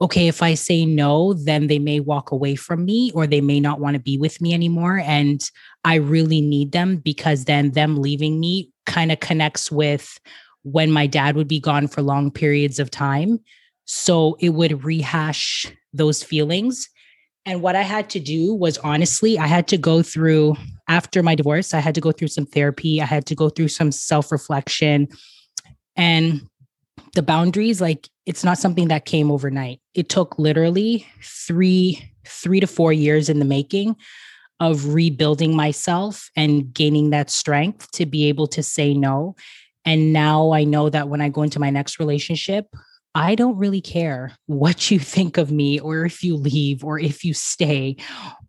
okay, 0.01 0.27
if 0.27 0.41
I 0.41 0.53
say 0.53 0.85
no, 0.85 1.33
then 1.33 1.67
they 1.67 1.79
may 1.79 1.99
walk 1.99 2.31
away 2.31 2.55
from 2.55 2.85
me 2.85 3.11
or 3.13 3.27
they 3.27 3.41
may 3.41 3.59
not 3.59 3.79
want 3.79 3.95
to 3.95 3.99
be 3.99 4.17
with 4.17 4.39
me 4.39 4.53
anymore. 4.53 4.99
And 4.99 5.41
I 5.83 5.95
really 5.95 6.41
need 6.41 6.71
them 6.71 6.97
because 6.97 7.45
then 7.45 7.71
them 7.71 7.97
leaving 7.97 8.39
me 8.39 8.71
kind 8.85 9.11
of 9.11 9.19
connects 9.19 9.71
with 9.71 10.19
when 10.63 10.91
my 10.91 11.05
dad 11.05 11.35
would 11.35 11.47
be 11.47 11.59
gone 11.59 11.87
for 11.87 12.01
long 12.01 12.31
periods 12.31 12.79
of 12.79 12.89
time. 12.89 13.39
So 13.85 14.37
it 14.39 14.49
would 14.49 14.83
rehash 14.83 15.65
those 15.93 16.23
feelings. 16.23 16.87
And 17.45 17.61
what 17.61 17.75
I 17.75 17.81
had 17.81 18.09
to 18.11 18.19
do 18.19 18.53
was 18.53 18.77
honestly, 18.79 19.39
I 19.39 19.47
had 19.47 19.67
to 19.69 19.77
go 19.77 20.03
through 20.03 20.55
after 20.87 21.23
my 21.23 21.35
divorce, 21.35 21.73
I 21.73 21.79
had 21.79 21.95
to 21.95 22.01
go 22.01 22.11
through 22.11 22.27
some 22.29 22.45
therapy. 22.45 23.01
I 23.01 23.05
had 23.05 23.25
to 23.27 23.35
go 23.35 23.49
through 23.49 23.69
some 23.69 23.91
self 23.91 24.31
reflection. 24.31 25.07
And 25.95 26.41
the 27.15 27.23
boundaries, 27.23 27.81
like, 27.81 28.09
it's 28.29 28.43
not 28.43 28.59
something 28.59 28.89
that 28.89 29.05
came 29.05 29.31
overnight. 29.31 29.81
It 29.95 30.07
took 30.07 30.37
literally 30.37 31.07
three, 31.23 32.11
three 32.27 32.59
to 32.59 32.67
four 32.67 32.93
years 32.93 33.27
in 33.27 33.39
the 33.39 33.45
making 33.45 33.95
of 34.59 34.93
rebuilding 34.93 35.55
myself 35.55 36.29
and 36.35 36.71
gaining 36.71 37.09
that 37.09 37.31
strength 37.31 37.89
to 37.93 38.05
be 38.05 38.25
able 38.25 38.45
to 38.45 38.61
say 38.61 38.93
no. 38.93 39.35
And 39.83 40.13
now 40.13 40.51
I 40.51 40.63
know 40.63 40.89
that 40.89 41.09
when 41.09 41.21
I 41.21 41.29
go 41.29 41.41
into 41.41 41.59
my 41.59 41.71
next 41.71 41.97
relationship, 41.97 42.67
I 43.15 43.33
don't 43.33 43.57
really 43.57 43.81
care 43.81 44.35
what 44.45 44.91
you 44.91 44.99
think 45.15 45.37
of 45.37 45.51
me 45.51 45.79
or 45.79 46.05
if 46.05 46.23
you 46.23 46.35
leave 46.35 46.83
or 46.83 46.99
if 46.99 47.25
you 47.25 47.33
stay 47.33 47.97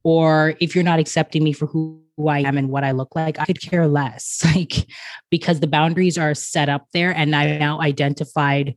or 0.02 0.56
if 0.60 0.74
you're 0.74 0.84
not 0.84 0.98
accepting 0.98 1.42
me 1.42 1.54
for 1.54 1.64
who 1.64 2.02
I 2.28 2.40
am 2.40 2.58
and 2.58 2.68
what 2.68 2.84
I 2.84 2.90
look 2.90 3.16
like. 3.16 3.40
I 3.40 3.46
could 3.46 3.62
care 3.62 3.88
less. 3.88 4.42
Like 4.54 4.88
because 5.30 5.60
the 5.60 5.66
boundaries 5.66 6.18
are 6.18 6.34
set 6.34 6.68
up 6.68 6.86
there 6.92 7.12
and 7.12 7.34
I 7.34 7.56
now 7.56 7.80
identified 7.80 8.74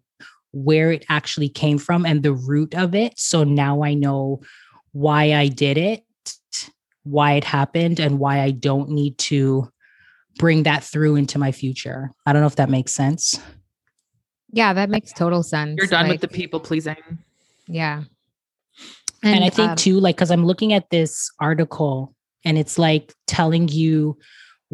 where 0.53 0.91
it 0.91 1.03
actually 1.10 1.50
came 1.50 1.77
from 1.77 2.05
and 2.05 2.24
the 2.24 2.33
root 2.33 2.74
of 2.75 2.95
it. 2.95 3.17
So 3.17 3.43
now 3.43 3.83
I 3.83 3.95
know 3.95 4.41
why 4.91 5.33
I 5.33 5.48
did 5.48 5.77
it, 5.77 6.03
why 7.03 7.33
it 7.33 7.43
happened 7.43 8.00
and 8.00 8.19
why 8.19 8.39
I 8.39 8.51
don't 8.51 8.89
need 8.89 9.17
to 9.17 9.69
bring 10.38 10.63
that 10.63 10.83
through 10.83 11.15
into 11.15 11.38
my 11.38 11.51
future. 11.51 12.12
I 12.25 12.33
don't 12.33 12.41
know 12.41 12.48
if 12.48 12.55
that 12.55 12.69
makes 12.69 12.93
sense. 12.93 13.39
Yeah, 14.51 14.74
that 14.74 14.89
makes 14.89 15.12
total 15.12 15.41
sense. 15.41 15.77
You're 15.77 15.88
done 15.88 16.03
like, 16.03 16.12
with 16.13 16.22
the 16.22 16.27
people 16.27 16.60
pleasing. 16.60 16.98
Yeah. 17.67 18.03
And, 19.24 19.36
and 19.36 19.43
I 19.43 19.50
think 19.50 19.72
um, 19.72 19.75
too, 19.75 20.00
like, 20.00 20.15
because 20.15 20.29
I'm 20.29 20.45
looking 20.45 20.74
at 20.74 20.91
this 20.91 21.31
article 21.39 22.13
and 22.45 22.57
it's 22.57 22.77
like 22.77 23.13
telling 23.25 23.67
you 23.69 24.17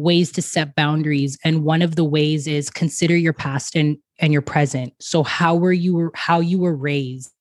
ways 0.00 0.32
to 0.32 0.42
set 0.42 0.74
boundaries. 0.74 1.38
And 1.44 1.64
one 1.64 1.82
of 1.82 1.96
the 1.96 2.04
ways 2.04 2.46
is 2.46 2.70
consider 2.70 3.16
your 3.16 3.32
past 3.32 3.76
and, 3.76 3.96
and 4.18 4.32
your 4.32 4.42
present. 4.42 4.94
So 5.00 5.22
how 5.22 5.54
were 5.54 5.72
you 5.72 6.10
how 6.14 6.40
you 6.40 6.58
were 6.58 6.74
raised 6.74 7.32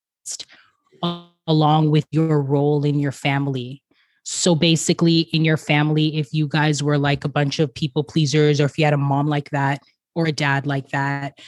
along 1.50 1.90
with 1.90 2.06
your 2.12 2.42
role 2.42 2.86
in 2.86 3.00
your 3.00 3.12
family. 3.12 3.82
So 4.24 4.54
basically, 4.54 5.22
in 5.34 5.44
your 5.44 5.58
family, 5.58 6.18
if 6.18 6.32
you 6.32 6.48
guys 6.48 6.84
were 6.84 7.00
like 7.00 7.26
a 7.26 7.30
bunch 7.30 7.60
of 7.60 7.74
people 7.74 8.04
pleasers, 8.04 8.62
or 8.62 8.66
if 8.66 8.78
you 8.78 8.86
had 8.86 8.94
a 8.94 8.98
mom 8.98 9.28
like 9.28 9.50
that 9.50 9.82
or 10.14 10.28
a 10.28 10.32
dad 10.32 10.68
like 10.68 10.90
that, 10.90 11.40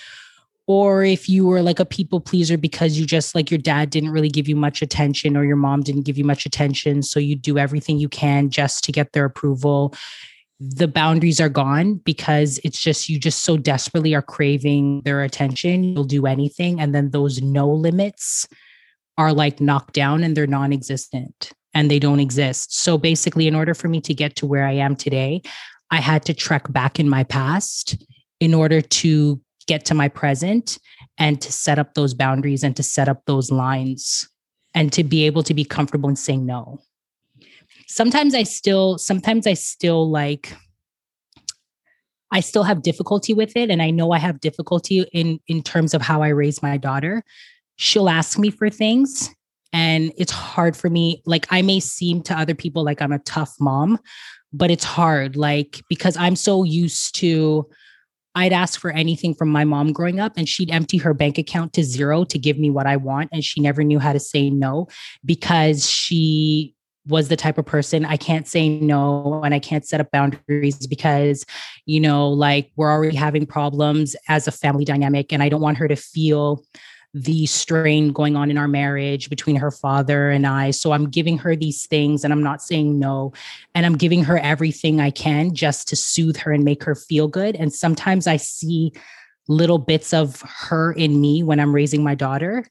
or 0.65 1.03
if 1.03 1.29
you 1.29 1.45
were 1.45 1.61
like 1.61 1.79
a 1.79 1.85
people 1.85 2.19
pleaser 2.19 2.57
because 2.57 2.97
you 2.97 3.05
just 3.05 3.35
like 3.35 3.51
your 3.51 3.59
dad 3.59 3.91
didn't 3.91 4.09
really 4.09 4.29
give 4.29 4.47
you 4.47 4.55
much 4.55 4.81
attention 4.81 5.37
or 5.37 5.43
your 5.43 5.55
mom 5.55 5.81
didn't 5.81 6.03
give 6.03 6.17
you 6.17 6.23
much 6.23 6.45
attention 6.45 7.03
so 7.03 7.19
you 7.19 7.35
do 7.35 7.57
everything 7.57 7.99
you 7.99 8.07
can 8.07 8.49
just 8.49 8.83
to 8.83 8.91
get 8.91 9.11
their 9.11 9.25
approval 9.25 9.93
the 10.63 10.87
boundaries 10.87 11.41
are 11.41 11.49
gone 11.49 11.95
because 11.95 12.59
it's 12.63 12.79
just 12.79 13.09
you 13.09 13.19
just 13.19 13.43
so 13.43 13.57
desperately 13.57 14.13
are 14.13 14.21
craving 14.21 15.01
their 15.05 15.23
attention 15.23 15.83
you'll 15.83 16.03
do 16.03 16.27
anything 16.27 16.79
and 16.79 16.93
then 16.93 17.09
those 17.09 17.41
no 17.41 17.67
limits 17.67 18.47
are 19.17 19.33
like 19.33 19.59
knocked 19.59 19.93
down 19.93 20.23
and 20.23 20.37
they're 20.37 20.45
non-existent 20.45 21.51
and 21.73 21.89
they 21.89 21.97
don't 21.97 22.19
exist 22.19 22.75
so 22.75 22.95
basically 22.97 23.47
in 23.47 23.55
order 23.55 23.73
for 23.73 23.87
me 23.87 23.99
to 23.99 24.13
get 24.13 24.35
to 24.35 24.45
where 24.45 24.65
i 24.65 24.71
am 24.71 24.95
today 24.95 25.41
i 25.89 25.97
had 25.97 26.23
to 26.23 26.33
trek 26.33 26.71
back 26.71 26.99
in 26.99 27.09
my 27.09 27.23
past 27.23 28.03
in 28.39 28.53
order 28.53 28.81
to 28.81 29.41
get 29.67 29.85
to 29.85 29.93
my 29.93 30.07
present 30.07 30.77
and 31.17 31.41
to 31.41 31.51
set 31.51 31.79
up 31.79 31.93
those 31.93 32.13
boundaries 32.13 32.63
and 32.63 32.75
to 32.75 32.83
set 32.83 33.07
up 33.07 33.23
those 33.25 33.51
lines 33.51 34.27
and 34.73 34.91
to 34.93 35.03
be 35.03 35.25
able 35.25 35.43
to 35.43 35.53
be 35.53 35.63
comfortable 35.63 36.09
in 36.09 36.15
saying 36.15 36.45
no. 36.45 36.79
Sometimes 37.91 38.33
I 38.33 38.43
still, 38.43 38.97
sometimes 38.97 39.45
I 39.45 39.53
still 39.53 40.09
like, 40.09 40.55
I 42.31 42.39
still 42.39 42.63
have 42.63 42.81
difficulty 42.81 43.33
with 43.33 43.57
it. 43.57 43.69
And 43.69 43.81
I 43.81 43.89
know 43.89 44.11
I 44.11 44.17
have 44.17 44.39
difficulty 44.39 45.01
in, 45.11 45.41
in 45.47 45.61
terms 45.61 45.93
of 45.93 46.01
how 46.01 46.21
I 46.21 46.29
raise 46.29 46.63
my 46.63 46.77
daughter. 46.77 47.21
She'll 47.75 48.07
ask 48.07 48.39
me 48.39 48.49
for 48.49 48.69
things 48.69 49.29
and 49.73 50.13
it's 50.17 50.31
hard 50.31 50.77
for 50.77 50.89
me. 50.89 51.21
Like 51.25 51.47
I 51.51 51.61
may 51.61 51.81
seem 51.81 52.21
to 52.23 52.33
other 52.33 52.55
people 52.55 52.85
like 52.85 53.01
I'm 53.01 53.11
a 53.11 53.19
tough 53.19 53.53
mom, 53.59 53.99
but 54.53 54.71
it's 54.71 54.85
hard, 54.85 55.35
like, 55.35 55.81
because 55.89 56.15
I'm 56.15 56.37
so 56.37 56.63
used 56.63 57.15
to, 57.15 57.67
I'd 58.35 58.53
ask 58.53 58.79
for 58.79 58.91
anything 58.91 59.33
from 59.33 59.49
my 59.49 59.65
mom 59.65 59.91
growing 59.91 60.21
up, 60.21 60.33
and 60.37 60.47
she'd 60.47 60.71
empty 60.71 60.97
her 60.99 61.13
bank 61.13 61.37
account 61.37 61.73
to 61.73 61.83
zero 61.83 62.23
to 62.23 62.39
give 62.39 62.57
me 62.57 62.69
what 62.69 62.87
I 62.87 62.95
want. 62.95 63.29
And 63.33 63.43
she 63.43 63.59
never 63.59 63.83
knew 63.83 63.99
how 63.99 64.13
to 64.13 64.19
say 64.19 64.49
no 64.49 64.87
because 65.25 65.89
she 65.89 66.73
was 67.07 67.29
the 67.29 67.35
type 67.35 67.57
of 67.57 67.65
person 67.65 68.05
I 68.05 68.17
can't 68.17 68.47
say 68.47 68.69
no 68.69 69.41
and 69.43 69.53
I 69.53 69.59
can't 69.59 69.85
set 69.85 69.99
up 69.99 70.11
boundaries 70.11 70.85
because, 70.87 71.45
you 71.85 71.99
know, 71.99 72.29
like 72.29 72.71
we're 72.75 72.91
already 72.91 73.15
having 73.15 73.45
problems 73.45 74.15
as 74.27 74.47
a 74.47 74.51
family 74.51 74.85
dynamic. 74.85 75.33
And 75.33 75.41
I 75.41 75.49
don't 75.49 75.61
want 75.61 75.77
her 75.77 75.87
to 75.87 75.95
feel 75.95 76.63
the 77.13 77.45
strain 77.45 78.13
going 78.13 78.37
on 78.37 78.49
in 78.49 78.57
our 78.57 78.67
marriage 78.67 79.29
between 79.29 79.57
her 79.57 79.71
father 79.71 80.29
and 80.29 80.47
I. 80.47 80.71
So 80.71 80.93
I'm 80.93 81.09
giving 81.09 81.37
her 81.39 81.55
these 81.55 81.85
things 81.87 82.23
and 82.23 82.31
I'm 82.31 82.43
not 82.43 82.61
saying 82.61 82.99
no. 82.99 83.33
And 83.75 83.85
I'm 83.85 83.97
giving 83.97 84.23
her 84.23 84.37
everything 84.37 85.01
I 85.01 85.09
can 85.09 85.53
just 85.53 85.87
to 85.89 85.95
soothe 85.95 86.37
her 86.37 86.53
and 86.53 86.63
make 86.63 86.83
her 86.83 86.95
feel 86.95 87.27
good. 87.27 87.55
And 87.55 87.73
sometimes 87.73 88.27
I 88.27 88.37
see 88.37 88.93
little 89.47 89.79
bits 89.79 90.13
of 90.13 90.41
her 90.41 90.93
in 90.93 91.19
me 91.19 91.43
when 91.43 91.59
I'm 91.59 91.75
raising 91.75 92.03
my 92.03 92.15
daughter, 92.15 92.65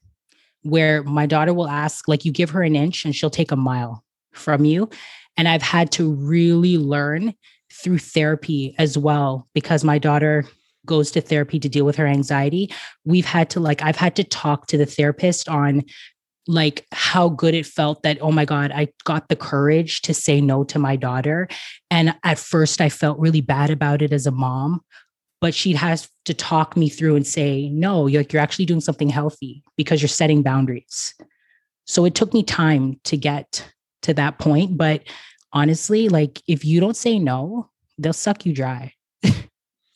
where 0.63 1.03
my 1.03 1.27
daughter 1.27 1.53
will 1.53 1.67
ask, 1.67 2.07
like, 2.07 2.25
you 2.25 2.31
give 2.31 2.49
her 2.51 2.63
an 2.63 2.75
inch 2.75 3.05
and 3.05 3.15
she'll 3.15 3.29
take 3.29 3.51
a 3.51 3.55
mile 3.55 4.03
from 4.33 4.65
you. 4.65 4.89
And 5.37 5.47
I've 5.47 5.61
had 5.61 5.91
to 5.93 6.11
really 6.13 6.77
learn 6.77 7.33
through 7.71 7.99
therapy 7.99 8.75
as 8.77 8.97
well 8.97 9.47
because 9.53 9.83
my 9.83 9.97
daughter 9.97 10.45
goes 10.85 11.11
to 11.11 11.21
therapy 11.21 11.59
to 11.59 11.69
deal 11.69 11.85
with 11.85 11.95
her 11.95 12.07
anxiety, 12.07 12.73
we've 13.05 13.25
had 13.25 13.49
to 13.51 13.59
like, 13.59 13.81
I've 13.81 13.95
had 13.95 14.15
to 14.15 14.23
talk 14.23 14.67
to 14.67 14.77
the 14.77 14.85
therapist 14.85 15.47
on 15.47 15.83
like 16.47 16.85
how 16.91 17.29
good 17.29 17.53
it 17.53 17.65
felt 17.65 18.01
that, 18.03 18.17
oh 18.19 18.31
my 18.31 18.45
God, 18.45 18.71
I 18.71 18.87
got 19.03 19.29
the 19.29 19.35
courage 19.35 20.01
to 20.01 20.13
say 20.13 20.41
no 20.41 20.63
to 20.65 20.79
my 20.79 20.95
daughter. 20.95 21.47
And 21.91 22.15
at 22.23 22.39
first, 22.39 22.81
I 22.81 22.89
felt 22.89 23.19
really 23.19 23.41
bad 23.41 23.69
about 23.69 24.01
it 24.01 24.11
as 24.11 24.25
a 24.25 24.31
mom, 24.31 24.81
but 25.39 25.53
she 25.53 25.73
has 25.73 26.09
to 26.25 26.33
talk 26.33 26.75
me 26.75 26.89
through 26.89 27.15
and 27.15 27.27
say, 27.27 27.69
no, 27.69 28.07
you're, 28.07 28.25
you're 28.31 28.41
actually 28.41 28.65
doing 28.65 28.81
something 28.81 29.09
healthy 29.09 29.63
because 29.77 30.01
you're 30.01 30.09
setting 30.09 30.41
boundaries. 30.41 31.13
So 31.85 32.05
it 32.05 32.15
took 32.15 32.33
me 32.33 32.41
time 32.41 32.99
to 33.03 33.17
get 33.17 33.71
to 34.01 34.13
that 34.15 34.39
point. 34.39 34.77
But 34.77 35.03
honestly, 35.53 36.09
like 36.09 36.41
if 36.47 36.65
you 36.65 36.79
don't 36.79 36.97
say 36.97 37.19
no, 37.19 37.69
they'll 37.97 38.13
suck 38.13 38.45
you 38.45 38.53
dry. 38.53 38.93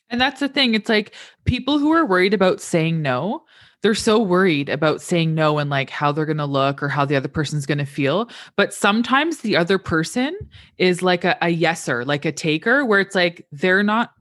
And 0.08 0.20
that's 0.20 0.40
the 0.40 0.48
thing. 0.48 0.74
It's 0.74 0.88
like 0.88 1.14
people 1.46 1.78
who 1.78 1.92
are 1.92 2.06
worried 2.06 2.32
about 2.32 2.60
saying 2.60 3.02
no, 3.02 3.44
they're 3.82 3.94
so 3.94 4.20
worried 4.20 4.68
about 4.68 5.02
saying 5.02 5.34
no 5.34 5.58
and 5.58 5.68
like 5.68 5.90
how 5.90 6.12
they're 6.12 6.24
going 6.24 6.36
to 6.36 6.46
look 6.46 6.82
or 6.82 6.88
how 6.88 7.04
the 7.04 7.16
other 7.16 7.28
person's 7.28 7.66
going 7.66 7.78
to 7.78 7.84
feel. 7.84 8.28
But 8.56 8.72
sometimes 8.72 9.38
the 9.38 9.56
other 9.56 9.78
person 9.78 10.36
is 10.78 11.02
like 11.02 11.24
a, 11.24 11.36
a 11.42 11.54
yeser, 11.54 12.06
like 12.06 12.24
a 12.24 12.32
taker, 12.32 12.84
where 12.84 13.00
it's 13.00 13.14
like 13.14 13.46
they're 13.50 13.82
not, 13.82 14.12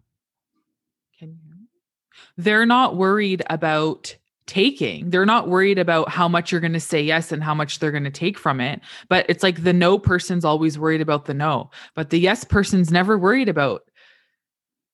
they're 2.37 2.65
not 2.65 2.97
worried 2.97 3.43
about 3.49 4.15
taking. 4.47 5.09
They're 5.09 5.25
not 5.25 5.47
worried 5.47 5.79
about 5.79 6.09
how 6.09 6.27
much 6.27 6.51
you're 6.51 6.61
going 6.61 6.73
to 6.73 6.79
say 6.79 7.01
yes 7.01 7.31
and 7.31 7.43
how 7.43 7.53
much 7.53 7.79
they're 7.79 7.91
going 7.91 8.03
to 8.03 8.11
take 8.11 8.37
from 8.37 8.59
it. 8.59 8.81
But 9.09 9.25
it's 9.27 9.43
like 9.43 9.63
the 9.63 9.73
no 9.73 9.97
person's 9.97 10.45
always 10.45 10.77
worried 10.77 11.01
about 11.01 11.25
the 11.25 11.33
no, 11.33 11.71
but 11.95 12.09
the 12.09 12.19
yes 12.19 12.43
person's 12.43 12.91
never 12.91 13.17
worried 13.17 13.49
about 13.49 13.83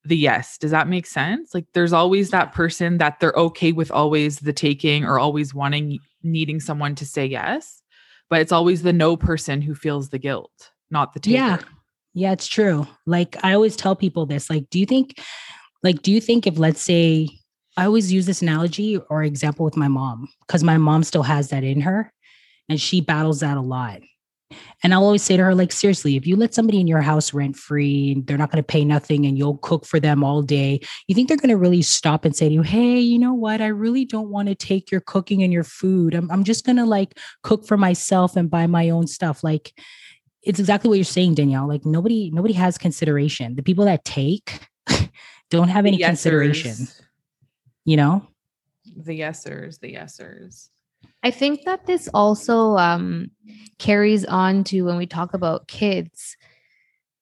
the 0.03 0.17
yes. 0.17 0.57
Does 0.57 0.71
that 0.71 0.87
make 0.87 1.05
sense? 1.05 1.53
Like 1.53 1.65
there's 1.73 1.93
always 1.93 2.29
that 2.29 2.53
person 2.53 2.97
that 2.97 3.19
they're 3.19 3.33
okay 3.33 3.71
with 3.71 3.91
always 3.91 4.39
the 4.39 4.53
taking 4.53 5.03
or 5.03 5.19
always 5.19 5.53
wanting 5.53 5.99
needing 6.23 6.59
someone 6.59 6.95
to 6.95 7.05
say 7.05 7.25
yes, 7.25 7.81
but 8.29 8.41
it's 8.41 8.51
always 8.51 8.83
the 8.83 8.93
no 8.93 9.17
person 9.17 9.61
who 9.61 9.75
feels 9.75 10.09
the 10.09 10.19
guilt, 10.19 10.71
not 10.89 11.13
the 11.13 11.19
taker. 11.19 11.35
Yeah. 11.35 11.57
Yeah, 12.13 12.33
it's 12.33 12.47
true. 12.47 12.85
Like 13.05 13.37
I 13.41 13.53
always 13.53 13.77
tell 13.77 13.95
people 13.95 14.25
this, 14.25 14.49
like 14.49 14.69
do 14.69 14.79
you 14.79 14.85
think 14.85 15.21
like 15.83 16.01
do 16.01 16.11
you 16.11 16.19
think 16.19 16.45
if 16.45 16.57
let's 16.59 16.81
say 16.81 17.29
I 17.77 17.85
always 17.85 18.11
use 18.11 18.25
this 18.25 18.41
analogy 18.41 18.97
or 18.97 19.23
example 19.23 19.63
with 19.63 19.77
my 19.77 19.87
mom 19.87 20.27
because 20.45 20.63
my 20.63 20.77
mom 20.77 21.03
still 21.03 21.23
has 21.23 21.49
that 21.49 21.63
in 21.63 21.81
her 21.81 22.11
and 22.69 22.79
she 22.79 23.01
battles 23.01 23.39
that 23.39 23.57
a 23.57 23.61
lot. 23.61 24.01
And 24.83 24.93
I'll 24.93 25.03
always 25.03 25.23
say 25.23 25.37
to 25.37 25.43
her, 25.43 25.55
like, 25.55 25.71
seriously, 25.71 26.17
if 26.17 26.25
you 26.25 26.35
let 26.35 26.53
somebody 26.53 26.79
in 26.79 26.87
your 26.87 27.01
house 27.01 27.33
rent 27.33 27.55
free, 27.55 28.21
they're 28.25 28.37
not 28.37 28.51
going 28.51 28.61
to 28.61 28.67
pay 28.67 28.83
nothing 28.83 29.25
and 29.25 29.37
you'll 29.37 29.57
cook 29.57 29.85
for 29.85 29.99
them 29.99 30.23
all 30.23 30.41
day, 30.41 30.81
you 31.07 31.15
think 31.15 31.27
they're 31.27 31.37
going 31.37 31.49
to 31.49 31.57
really 31.57 31.81
stop 31.81 32.25
and 32.25 32.35
say 32.35 32.49
to 32.49 32.53
you, 32.53 32.61
hey, 32.61 32.99
you 32.99 33.19
know 33.19 33.33
what? 33.33 33.61
I 33.61 33.67
really 33.67 34.05
don't 34.05 34.29
want 34.29 34.49
to 34.49 34.55
take 34.55 34.91
your 34.91 35.01
cooking 35.01 35.43
and 35.43 35.53
your 35.53 35.63
food. 35.63 36.13
I'm, 36.13 36.29
I'm 36.31 36.43
just 36.43 36.65
going 36.65 36.77
to 36.77 36.85
like 36.85 37.17
cook 37.43 37.65
for 37.65 37.77
myself 37.77 38.35
and 38.35 38.49
buy 38.49 38.67
my 38.67 38.89
own 38.89 39.07
stuff. 39.07 39.43
Like, 39.43 39.73
it's 40.43 40.59
exactly 40.59 40.89
what 40.89 40.95
you're 40.95 41.05
saying, 41.05 41.35
Danielle. 41.35 41.67
Like, 41.67 41.85
nobody, 41.85 42.31
nobody 42.33 42.55
has 42.55 42.77
consideration. 42.77 43.55
The 43.55 43.63
people 43.63 43.85
that 43.85 44.03
take 44.03 44.59
don't 45.49 45.69
have 45.69 45.85
any 45.85 45.99
consideration, 45.99 46.87
you 47.85 47.97
know? 47.97 48.25
The 48.95 49.19
yesers, 49.19 49.79
the 49.79 49.95
yesers. 49.95 50.69
I 51.23 51.31
think 51.31 51.65
that 51.65 51.85
this 51.85 52.09
also 52.13 52.77
um, 52.77 53.31
carries 53.79 54.25
on 54.25 54.63
to 54.65 54.81
when 54.83 54.97
we 54.97 55.05
talk 55.05 55.33
about 55.33 55.67
kids 55.67 56.35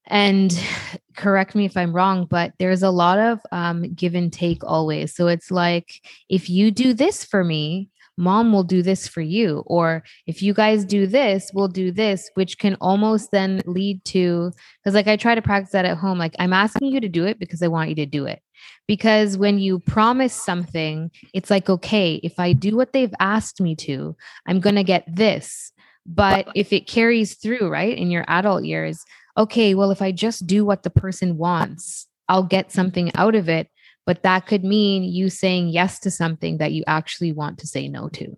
and 0.09 0.59
correct 1.15 1.55
me 1.55 1.65
if 1.65 1.77
i'm 1.77 1.93
wrong 1.93 2.25
but 2.25 2.53
there's 2.59 2.83
a 2.83 2.89
lot 2.89 3.19
of 3.19 3.39
um, 3.51 3.93
give 3.93 4.15
and 4.15 4.33
take 4.33 4.63
always 4.63 5.13
so 5.13 5.27
it's 5.27 5.51
like 5.51 6.01
if 6.29 6.49
you 6.49 6.71
do 6.71 6.93
this 6.93 7.23
for 7.23 7.43
me 7.43 7.88
mom 8.19 8.51
will 8.51 8.65
do 8.65 8.83
this 8.83 9.07
for 9.07 9.21
you 9.21 9.63
or 9.65 10.03
if 10.27 10.43
you 10.43 10.53
guys 10.53 10.83
do 10.83 11.07
this 11.07 11.49
we'll 11.53 11.69
do 11.69 11.89
this 11.89 12.29
which 12.33 12.57
can 12.57 12.75
almost 12.81 13.31
then 13.31 13.61
lead 13.65 14.03
to 14.03 14.51
because 14.83 14.93
like 14.93 15.07
i 15.07 15.15
try 15.15 15.33
to 15.33 15.41
practice 15.41 15.71
that 15.71 15.85
at 15.85 15.97
home 15.97 16.19
like 16.19 16.35
i'm 16.37 16.51
asking 16.51 16.91
you 16.91 16.99
to 16.99 17.07
do 17.07 17.25
it 17.25 17.39
because 17.39 17.63
i 17.63 17.67
want 17.67 17.89
you 17.89 17.95
to 17.95 18.05
do 18.05 18.25
it. 18.25 18.41
Because 18.87 19.37
when 19.37 19.59
you 19.59 19.79
promise 19.79 20.33
something 20.33 21.11
it's 21.33 21.49
like 21.49 21.69
okay 21.69 22.15
if 22.23 22.39
i 22.39 22.51
do 22.51 22.75
what 22.75 22.91
they've 22.91 23.13
asked 23.19 23.61
me 23.61 23.73
to 23.75 24.15
i'm 24.45 24.59
going 24.59 24.75
to 24.75 24.83
get 24.83 25.03
this. 25.07 25.71
But 26.05 26.47
if 26.55 26.73
it 26.73 26.87
carries 26.87 27.35
through 27.35 27.69
right 27.69 27.95
in 27.95 28.11
your 28.11 28.25
adult 28.27 28.65
years 28.65 29.05
okay 29.37 29.75
well 29.75 29.91
if 29.91 30.01
i 30.01 30.11
just 30.11 30.45
do 30.45 30.65
what 30.65 30.83
the 30.83 30.89
person 30.89 31.37
wants 31.37 32.07
i'll 32.27 32.43
get 32.43 32.71
something 32.71 33.11
out 33.15 33.35
of 33.35 33.47
it 33.47 33.69
but 34.09 34.23
that 34.23 34.47
could 34.47 34.63
mean 34.63 35.03
you 35.03 35.29
saying 35.29 35.69
yes 35.69 35.99
to 35.99 36.09
something 36.09 36.57
that 36.57 36.71
you 36.71 36.83
actually 36.87 37.31
want 37.31 37.59
to 37.59 37.67
say 37.67 37.87
no 37.87 38.09
to. 38.09 38.35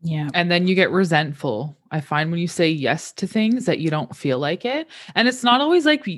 Yeah. 0.00 0.30
And 0.32 0.50
then 0.50 0.66
you 0.66 0.74
get 0.74 0.90
resentful. 0.90 1.76
I 1.90 2.00
find 2.00 2.30
when 2.30 2.40
you 2.40 2.48
say 2.48 2.70
yes 2.70 3.12
to 3.12 3.26
things 3.26 3.66
that 3.66 3.78
you 3.78 3.90
don't 3.90 4.16
feel 4.16 4.38
like 4.38 4.64
it. 4.64 4.88
And 5.14 5.28
it's 5.28 5.44
not 5.44 5.60
always 5.60 5.84
like 5.84 6.08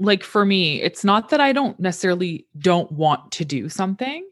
like 0.00 0.24
for 0.24 0.44
me, 0.44 0.82
it's 0.82 1.04
not 1.04 1.28
that 1.28 1.40
I 1.40 1.52
don't 1.52 1.78
necessarily 1.78 2.44
don't 2.58 2.90
want 2.90 3.30
to 3.30 3.44
do 3.44 3.68
something. 3.68 4.28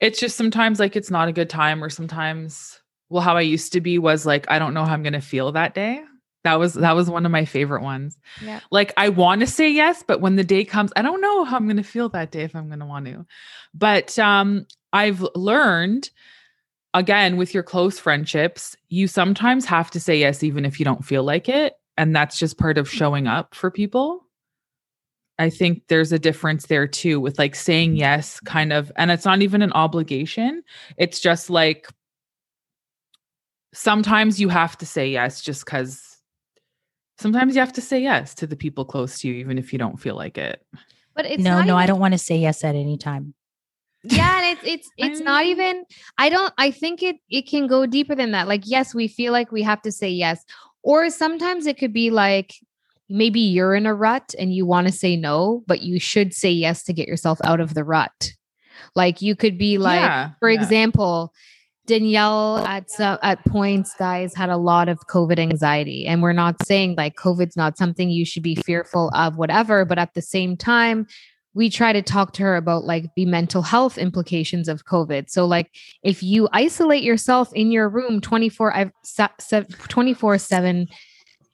It's 0.00 0.18
just 0.18 0.36
sometimes 0.36 0.80
like 0.80 0.96
it's 0.96 1.12
not 1.12 1.28
a 1.28 1.32
good 1.32 1.48
time 1.48 1.84
or 1.84 1.90
sometimes 1.90 2.80
well 3.08 3.22
how 3.22 3.36
I 3.36 3.42
used 3.42 3.72
to 3.74 3.80
be 3.80 4.00
was 4.00 4.26
like 4.26 4.50
I 4.50 4.58
don't 4.58 4.74
know 4.74 4.84
how 4.84 4.94
I'm 4.94 5.04
going 5.04 5.12
to 5.12 5.20
feel 5.20 5.52
that 5.52 5.74
day. 5.76 6.02
That 6.44 6.58
was 6.58 6.74
that 6.74 6.94
was 6.94 7.10
one 7.10 7.26
of 7.26 7.32
my 7.32 7.44
favorite 7.44 7.82
ones. 7.82 8.16
Yeah. 8.42 8.60
Like 8.70 8.92
I 8.96 9.08
want 9.08 9.40
to 9.40 9.46
say 9.46 9.70
yes, 9.70 10.04
but 10.06 10.20
when 10.20 10.36
the 10.36 10.44
day 10.44 10.64
comes, 10.64 10.92
I 10.96 11.02
don't 11.02 11.20
know 11.20 11.44
how 11.44 11.56
I'm 11.56 11.66
going 11.66 11.76
to 11.78 11.82
feel 11.82 12.08
that 12.10 12.30
day 12.30 12.42
if 12.42 12.54
I'm 12.54 12.68
going 12.68 12.78
to 12.78 12.86
want 12.86 13.06
to. 13.06 13.26
But 13.74 14.18
um 14.18 14.66
I've 14.92 15.24
learned 15.34 16.10
again 16.94 17.36
with 17.36 17.52
your 17.54 17.62
close 17.62 17.98
friendships, 17.98 18.76
you 18.88 19.08
sometimes 19.08 19.66
have 19.66 19.90
to 19.90 20.00
say 20.00 20.18
yes 20.18 20.42
even 20.42 20.64
if 20.64 20.78
you 20.78 20.84
don't 20.84 21.04
feel 21.04 21.24
like 21.24 21.48
it, 21.48 21.74
and 21.96 22.14
that's 22.14 22.38
just 22.38 22.56
part 22.56 22.78
of 22.78 22.88
showing 22.88 23.26
up 23.26 23.54
for 23.54 23.70
people. 23.70 24.24
I 25.40 25.50
think 25.50 25.82
there's 25.88 26.12
a 26.12 26.18
difference 26.18 26.66
there 26.66 26.86
too 26.86 27.20
with 27.20 27.38
like 27.38 27.54
saying 27.54 27.96
yes 27.96 28.40
kind 28.40 28.72
of 28.72 28.90
and 28.96 29.10
it's 29.10 29.24
not 29.24 29.42
even 29.42 29.62
an 29.62 29.72
obligation. 29.72 30.62
It's 30.96 31.20
just 31.20 31.50
like 31.50 31.88
sometimes 33.74 34.40
you 34.40 34.48
have 34.48 34.78
to 34.78 34.86
say 34.86 35.10
yes 35.10 35.42
just 35.42 35.66
cuz 35.66 36.07
sometimes 37.18 37.54
you 37.54 37.60
have 37.60 37.72
to 37.74 37.80
say 37.80 38.00
yes 38.00 38.34
to 38.36 38.46
the 38.46 38.56
people 38.56 38.84
close 38.84 39.20
to 39.20 39.28
you, 39.28 39.34
even 39.34 39.58
if 39.58 39.72
you 39.72 39.78
don't 39.78 39.98
feel 39.98 40.14
like 40.14 40.38
it. 40.38 40.64
But 41.14 41.26
it's 41.26 41.42
no, 41.42 41.56
no, 41.56 41.62
even, 41.62 41.74
I 41.74 41.86
don't 41.86 42.00
want 42.00 42.12
to 42.12 42.18
say 42.18 42.36
yes 42.36 42.64
at 42.64 42.74
any 42.74 42.96
time. 42.96 43.34
Yeah, 44.04 44.40
and 44.40 44.58
it's 44.58 44.66
it's 44.66 44.90
it's 44.96 45.20
not 45.20 45.44
even. 45.44 45.84
I 46.16 46.28
don't. 46.28 46.54
I 46.56 46.70
think 46.70 47.02
it 47.02 47.16
it 47.28 47.48
can 47.48 47.66
go 47.66 47.86
deeper 47.86 48.14
than 48.14 48.30
that. 48.30 48.46
Like, 48.46 48.62
yes, 48.64 48.94
we 48.94 49.08
feel 49.08 49.32
like 49.32 49.50
we 49.50 49.62
have 49.62 49.82
to 49.82 49.92
say 49.92 50.08
yes, 50.08 50.44
or 50.82 51.10
sometimes 51.10 51.66
it 51.66 51.78
could 51.78 51.92
be 51.92 52.10
like 52.10 52.54
maybe 53.08 53.40
you're 53.40 53.74
in 53.74 53.86
a 53.86 53.94
rut 53.94 54.34
and 54.38 54.54
you 54.54 54.66
want 54.66 54.86
to 54.86 54.92
say 54.92 55.16
no, 55.16 55.64
but 55.66 55.82
you 55.82 55.98
should 55.98 56.34
say 56.34 56.50
yes 56.50 56.84
to 56.84 56.92
get 56.92 57.08
yourself 57.08 57.40
out 57.44 57.58
of 57.60 57.74
the 57.74 57.82
rut. 57.82 58.32
Like 58.94 59.22
you 59.22 59.34
could 59.34 59.58
be 59.58 59.78
like, 59.78 60.00
yeah, 60.00 60.30
for 60.38 60.50
yeah. 60.50 60.60
example, 60.60 61.32
Danielle 61.88 62.58
at 62.58 62.88
at 63.00 63.44
points, 63.46 63.94
guys, 63.98 64.34
had 64.34 64.50
a 64.50 64.56
lot 64.56 64.88
of 64.88 65.06
COVID 65.08 65.38
anxiety, 65.38 66.06
and 66.06 66.22
we're 66.22 66.32
not 66.32 66.64
saying 66.64 66.94
like 66.96 67.16
COVID's 67.16 67.56
not 67.56 67.76
something 67.76 68.10
you 68.10 68.24
should 68.24 68.42
be 68.42 68.54
fearful 68.54 69.10
of, 69.14 69.36
whatever. 69.36 69.84
But 69.84 69.98
at 69.98 70.14
the 70.14 70.22
same 70.22 70.56
time, 70.56 71.06
we 71.54 71.70
try 71.70 71.92
to 71.92 72.02
talk 72.02 72.34
to 72.34 72.42
her 72.42 72.56
about 72.56 72.84
like 72.84 73.06
the 73.16 73.24
mental 73.24 73.62
health 73.62 73.98
implications 73.98 74.68
of 74.68 74.84
COVID. 74.84 75.30
So, 75.30 75.46
like, 75.46 75.72
if 76.04 76.22
you 76.22 76.48
isolate 76.52 77.02
yourself 77.02 77.52
in 77.54 77.72
your 77.72 77.88
room 77.88 78.20
24 78.20 78.92
24 79.88 80.38
7, 80.38 80.88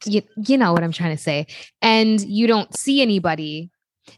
you, 0.04 0.22
you 0.36 0.58
know 0.58 0.72
what 0.72 0.82
I'm 0.82 0.92
trying 0.92 1.16
to 1.16 1.22
say, 1.22 1.46
and 1.80 2.20
you 2.20 2.46
don't 2.46 2.76
see 2.76 3.00
anybody, 3.00 3.70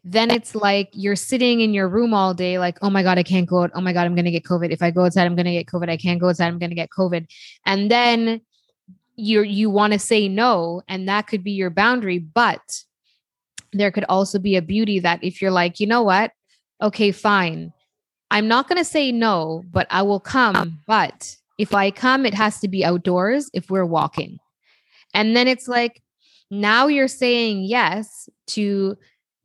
then 0.04 0.30
it's 0.30 0.54
like 0.54 0.88
you're 0.92 1.16
sitting 1.16 1.60
in 1.60 1.72
your 1.72 1.88
room 1.88 2.12
all 2.12 2.34
day, 2.34 2.58
like, 2.58 2.78
oh 2.82 2.90
my 2.90 3.02
God, 3.02 3.18
I 3.18 3.22
can't 3.22 3.48
go 3.48 3.62
out. 3.62 3.70
Oh 3.74 3.80
my 3.80 3.92
God, 3.92 4.06
I'm 4.06 4.14
going 4.14 4.24
to 4.24 4.30
get 4.30 4.44
COVID. 4.44 4.70
If 4.70 4.82
I 4.82 4.90
go 4.90 5.04
outside, 5.04 5.26
I'm 5.26 5.36
going 5.36 5.46
to 5.46 5.52
get 5.52 5.66
COVID. 5.66 5.88
I 5.88 5.96
can't 5.96 6.20
go 6.20 6.28
outside, 6.28 6.48
I'm 6.48 6.58
going 6.58 6.70
to 6.70 6.76
get 6.76 6.90
COVID. 6.90 7.26
And 7.64 7.90
then 7.90 8.40
you 9.16 9.42
you 9.42 9.70
want 9.70 9.92
to 9.92 9.98
say 9.98 10.28
no, 10.28 10.82
and 10.88 11.08
that 11.08 11.26
could 11.26 11.42
be 11.42 11.52
your 11.52 11.70
boundary. 11.70 12.18
But 12.18 12.60
there 13.72 13.90
could 13.90 14.04
also 14.08 14.38
be 14.38 14.56
a 14.56 14.62
beauty 14.62 14.98
that 15.00 15.22
if 15.22 15.40
you're 15.40 15.50
like, 15.50 15.80
you 15.80 15.86
know 15.86 16.02
what? 16.02 16.32
Okay, 16.82 17.12
fine. 17.12 17.72
I'm 18.30 18.48
not 18.48 18.68
going 18.68 18.78
to 18.78 18.84
say 18.84 19.12
no, 19.12 19.62
but 19.70 19.86
I 19.90 20.02
will 20.02 20.20
come. 20.20 20.80
But 20.86 21.36
if 21.58 21.74
I 21.74 21.90
come, 21.90 22.26
it 22.26 22.34
has 22.34 22.58
to 22.60 22.68
be 22.68 22.84
outdoors 22.84 23.50
if 23.54 23.70
we're 23.70 23.86
walking. 23.86 24.38
And 25.14 25.36
then 25.36 25.48
it's 25.48 25.68
like, 25.68 26.02
now 26.50 26.86
you're 26.86 27.08
saying 27.08 27.64
yes 27.64 28.28
to 28.48 28.96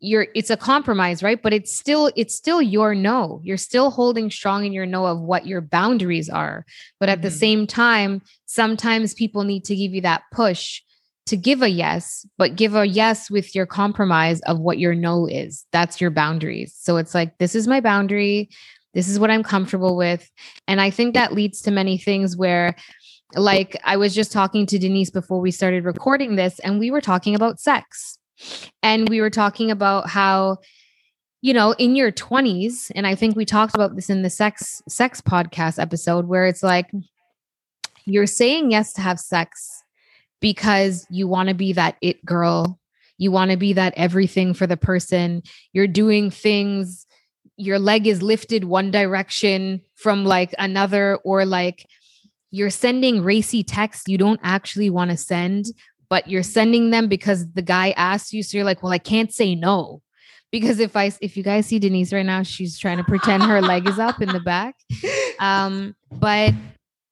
you're 0.01 0.27
it's 0.33 0.49
a 0.49 0.57
compromise 0.57 1.23
right? 1.23 1.41
But 1.41 1.53
it's 1.53 1.75
still 1.75 2.11
it's 2.15 2.35
still 2.35 2.61
your 2.61 2.93
no. 2.93 3.39
You're 3.43 3.57
still 3.57 3.91
holding 3.91 4.29
strong 4.29 4.65
in 4.65 4.73
your 4.73 4.87
no 4.87 5.05
of 5.05 5.19
what 5.21 5.45
your 5.45 5.61
boundaries 5.61 6.29
are. 6.29 6.65
But 6.99 7.09
at 7.09 7.19
mm-hmm. 7.19 7.23
the 7.23 7.31
same 7.31 7.67
time 7.67 8.21
sometimes 8.45 9.13
people 9.13 9.43
need 9.43 9.63
to 9.65 9.75
give 9.75 9.93
you 9.93 10.01
that 10.01 10.23
push 10.33 10.81
to 11.27 11.37
give 11.37 11.61
a 11.61 11.69
yes 11.69 12.25
but 12.37 12.55
give 12.55 12.75
a 12.75 12.85
yes 12.85 13.29
with 13.29 13.55
your 13.55 13.67
compromise 13.67 14.41
of 14.41 14.59
what 14.59 14.79
your 14.79 14.95
no 14.95 15.27
is. 15.27 15.65
That's 15.71 16.01
your 16.01 16.11
boundaries. 16.11 16.75
So 16.77 16.97
it's 16.97 17.13
like 17.13 17.37
this 17.37 17.55
is 17.55 17.67
my 17.67 17.79
boundary. 17.79 18.49
This 18.93 19.07
is 19.07 19.19
what 19.19 19.31
i'm 19.31 19.43
comfortable 19.43 19.95
with. 19.95 20.29
And 20.67 20.81
i 20.81 20.89
think 20.89 21.13
that 21.13 21.33
leads 21.33 21.61
to 21.61 21.71
many 21.71 21.97
things 21.97 22.35
where 22.35 22.75
like 23.35 23.77
i 23.85 23.95
was 23.95 24.13
just 24.13 24.31
talking 24.31 24.65
to 24.65 24.77
denise 24.77 25.09
before 25.09 25.39
we 25.39 25.51
started 25.51 25.85
recording 25.85 26.35
this 26.35 26.59
and 26.59 26.79
we 26.79 26.91
were 26.91 26.99
talking 26.99 27.33
about 27.33 27.61
sex 27.61 28.17
and 28.83 29.07
we 29.09 29.21
were 29.21 29.29
talking 29.29 29.71
about 29.71 30.09
how, 30.09 30.57
you 31.41 31.53
know, 31.53 31.71
in 31.73 31.95
your 31.95 32.11
20s, 32.11 32.91
and 32.95 33.07
I 33.07 33.15
think 33.15 33.35
we 33.35 33.45
talked 33.45 33.75
about 33.75 33.95
this 33.95 34.09
in 34.09 34.21
the 34.21 34.29
sex 34.29 34.81
sex 34.87 35.21
podcast 35.21 35.79
episode 35.79 36.27
where 36.27 36.45
it's 36.45 36.63
like 36.63 36.89
you're 38.05 38.27
saying 38.27 38.71
yes 38.71 38.93
to 38.93 39.01
have 39.01 39.19
sex 39.19 39.83
because 40.39 41.05
you 41.09 41.27
want 41.27 41.49
to 41.49 41.55
be 41.55 41.73
that 41.73 41.97
it 42.01 42.23
girl. 42.25 42.79
You 43.17 43.31
want 43.31 43.51
to 43.51 43.57
be 43.57 43.73
that 43.73 43.93
everything 43.97 44.55
for 44.55 44.65
the 44.65 44.77
person. 44.77 45.43
You're 45.73 45.87
doing 45.87 46.31
things 46.31 47.05
your 47.61 47.77
leg 47.77 48.07
is 48.07 48.23
lifted 48.23 48.63
one 48.63 48.89
direction 48.89 49.81
from 49.95 50.25
like 50.25 50.53
another 50.57 51.17
or 51.17 51.45
like 51.45 51.85
you're 52.49 52.71
sending 52.71 53.23
racy 53.23 53.63
texts 53.63 54.07
you 54.07 54.17
don't 54.17 54.39
actually 54.43 54.89
want 54.89 55.11
to 55.11 55.17
send 55.17 55.67
but 56.11 56.27
you're 56.27 56.43
sending 56.43 56.89
them 56.89 57.07
because 57.07 57.49
the 57.53 57.61
guy 57.61 57.91
asked 57.91 58.33
you. 58.33 58.43
So 58.43 58.57
you're 58.57 58.65
like, 58.65 58.83
well, 58.83 58.91
I 58.91 58.97
can't 58.97 59.33
say 59.33 59.55
no. 59.55 60.01
Because 60.51 60.81
if 60.81 60.97
I 60.97 61.13
if 61.21 61.37
you 61.37 61.43
guys 61.43 61.65
see 61.65 61.79
Denise 61.79 62.11
right 62.11 62.25
now, 62.25 62.43
she's 62.43 62.77
trying 62.77 62.97
to 62.97 63.05
pretend 63.05 63.43
her 63.43 63.61
leg 63.61 63.87
is 63.87 63.97
up 63.97 64.21
in 64.21 64.29
the 64.29 64.41
back. 64.41 64.75
Um, 65.39 65.95
but 66.11 66.53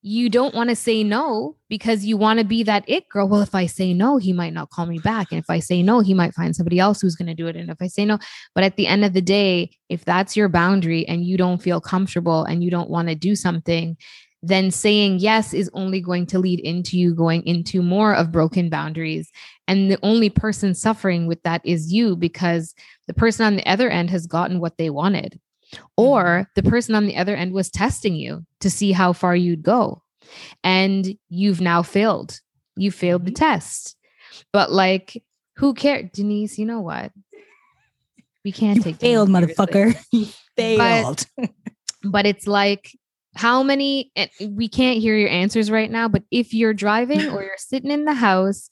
you 0.03 0.29
don't 0.29 0.53
want 0.53 0.69
to 0.69 0.75
say 0.75 1.03
no 1.03 1.55
because 1.67 2.05
you 2.05 2.15
want 2.15 2.37
to 2.37 2.45
be 2.45 2.61
that 2.61 2.83
it 2.87 3.09
girl. 3.09 3.27
Well, 3.27 3.41
if 3.41 3.55
I 3.55 3.65
say 3.65 3.91
no, 3.91 4.17
he 4.17 4.33
might 4.33 4.53
not 4.53 4.69
call 4.69 4.85
me 4.85 4.99
back. 4.99 5.31
And 5.31 5.39
if 5.39 5.49
I 5.49 5.57
say 5.57 5.81
no, 5.81 6.01
he 6.01 6.13
might 6.13 6.35
find 6.35 6.55
somebody 6.55 6.77
else 6.77 7.01
who's 7.01 7.15
going 7.15 7.27
to 7.27 7.33
do 7.33 7.47
it. 7.47 7.55
And 7.55 7.71
if 7.71 7.77
I 7.81 7.87
say 7.87 8.05
no, 8.05 8.19
but 8.53 8.63
at 8.63 8.75
the 8.75 8.85
end 8.85 9.03
of 9.03 9.13
the 9.13 9.21
day, 9.21 9.71
if 9.89 10.05
that's 10.05 10.37
your 10.37 10.47
boundary 10.47 11.07
and 11.07 11.25
you 11.25 11.37
don't 11.37 11.59
feel 11.59 11.81
comfortable 11.81 12.43
and 12.43 12.63
you 12.63 12.69
don't 12.69 12.89
want 12.89 13.07
to 13.07 13.15
do 13.15 13.35
something, 13.35 13.97
then 14.41 14.71
saying 14.71 15.19
yes 15.19 15.53
is 15.53 15.69
only 15.73 15.99
going 15.99 16.25
to 16.27 16.39
lead 16.39 16.59
into 16.61 16.97
you 16.97 17.13
going 17.13 17.45
into 17.45 17.81
more 17.81 18.13
of 18.13 18.31
broken 18.31 18.69
boundaries. 18.69 19.31
And 19.67 19.91
the 19.91 19.99
only 20.01 20.29
person 20.29 20.73
suffering 20.73 21.27
with 21.27 21.41
that 21.43 21.61
is 21.65 21.91
you 21.91 22.15
because 22.15 22.73
the 23.07 23.13
person 23.13 23.45
on 23.45 23.55
the 23.57 23.69
other 23.69 23.89
end 23.89 24.09
has 24.11 24.27
gotten 24.27 24.59
what 24.59 24.77
they 24.77 24.89
wanted. 24.89 25.39
Or 25.97 26.23
mm-hmm. 26.23 26.51
the 26.55 26.69
person 26.69 26.95
on 26.95 27.05
the 27.05 27.17
other 27.17 27.35
end 27.35 27.53
was 27.53 27.69
testing 27.69 28.15
you 28.15 28.45
to 28.61 28.69
see 28.69 28.91
how 28.91 29.13
far 29.13 29.35
you'd 29.35 29.63
go. 29.63 30.03
And 30.63 31.17
you've 31.29 31.61
now 31.61 31.83
failed. 31.83 32.39
You 32.75 32.91
failed 32.91 33.25
the 33.25 33.31
mm-hmm. 33.31 33.45
test. 33.45 33.95
But 34.53 34.71
like, 34.71 35.21
who 35.57 35.73
cares? 35.73 36.09
Denise, 36.13 36.57
you 36.57 36.65
know 36.65 36.81
what? 36.81 37.11
We 38.45 38.51
can't 38.53 38.77
you 38.77 38.83
take 38.83 38.95
failed, 38.97 39.29
motherfucker. 39.29 39.95
You 40.11 40.27
failed. 40.55 41.25
But, 41.37 41.49
but 42.03 42.25
it's 42.25 42.47
like 42.47 42.91
how 43.35 43.63
many 43.63 44.11
eh, 44.15 44.27
we 44.49 44.67
can't 44.67 44.99
hear 44.99 45.15
your 45.15 45.29
answers 45.29 45.69
right 45.69 45.91
now 45.91 46.07
but 46.07 46.23
if 46.31 46.53
you're 46.53 46.73
driving 46.73 47.29
or 47.29 47.43
you're 47.43 47.51
sitting 47.57 47.91
in 47.91 48.05
the 48.05 48.13
house 48.13 48.69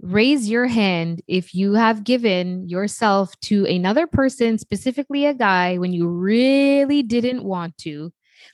raise 0.00 0.48
your 0.48 0.66
hand 0.66 1.22
if 1.28 1.54
you 1.54 1.74
have 1.74 2.04
given 2.04 2.68
yourself 2.68 3.38
to 3.40 3.64
another 3.66 4.06
person 4.06 4.58
specifically 4.58 5.26
a 5.26 5.34
guy 5.34 5.78
when 5.78 5.92
you 5.92 6.08
really 6.08 7.02
didn't 7.02 7.44
want 7.44 7.76
to 7.78 8.12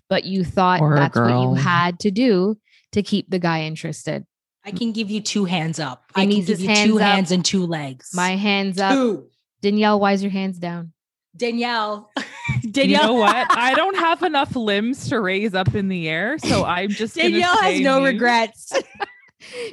but 0.08 0.24
you 0.24 0.44
thought 0.44 0.80
or 0.80 0.94
that's 0.96 1.16
what 1.16 1.42
you 1.42 1.54
had 1.54 1.98
to 1.98 2.10
do 2.10 2.56
to 2.92 3.02
keep 3.02 3.30
the 3.30 3.38
guy 3.38 3.62
interested 3.62 4.26
I 4.64 4.72
can 4.72 4.92
give 4.92 5.10
you 5.10 5.20
two 5.20 5.46
hands 5.46 5.80
up. 5.80 6.04
I 6.14 6.26
can 6.26 6.30
Denise's 6.30 6.58
give 6.58 6.60
you 6.60 6.68
hands 6.68 6.90
two 6.90 6.96
up. 6.96 7.02
hands 7.02 7.30
and 7.32 7.44
two 7.44 7.66
legs. 7.66 8.10
My 8.14 8.36
hands 8.36 8.78
up. 8.78 8.92
two. 8.92 9.26
Danielle, 9.62 9.98
why's 9.98 10.22
your 10.22 10.30
hands 10.30 10.58
down? 10.58 10.92
Danielle. 11.36 12.10
You 12.74 12.96
know 12.96 13.14
what? 13.14 13.46
I 13.56 13.74
don't 13.74 13.96
have 13.96 14.22
enough 14.22 14.54
limbs 14.56 15.08
to 15.08 15.20
raise 15.20 15.54
up 15.54 15.74
in 15.74 15.88
the 15.88 16.08
air, 16.08 16.38
so 16.38 16.64
I'm 16.64 16.90
just 16.90 17.16
gonna 17.16 17.30
Danielle 17.30 17.56
has 17.56 17.80
no 17.80 18.00
mute. 18.00 18.08
regrets. 18.12 18.72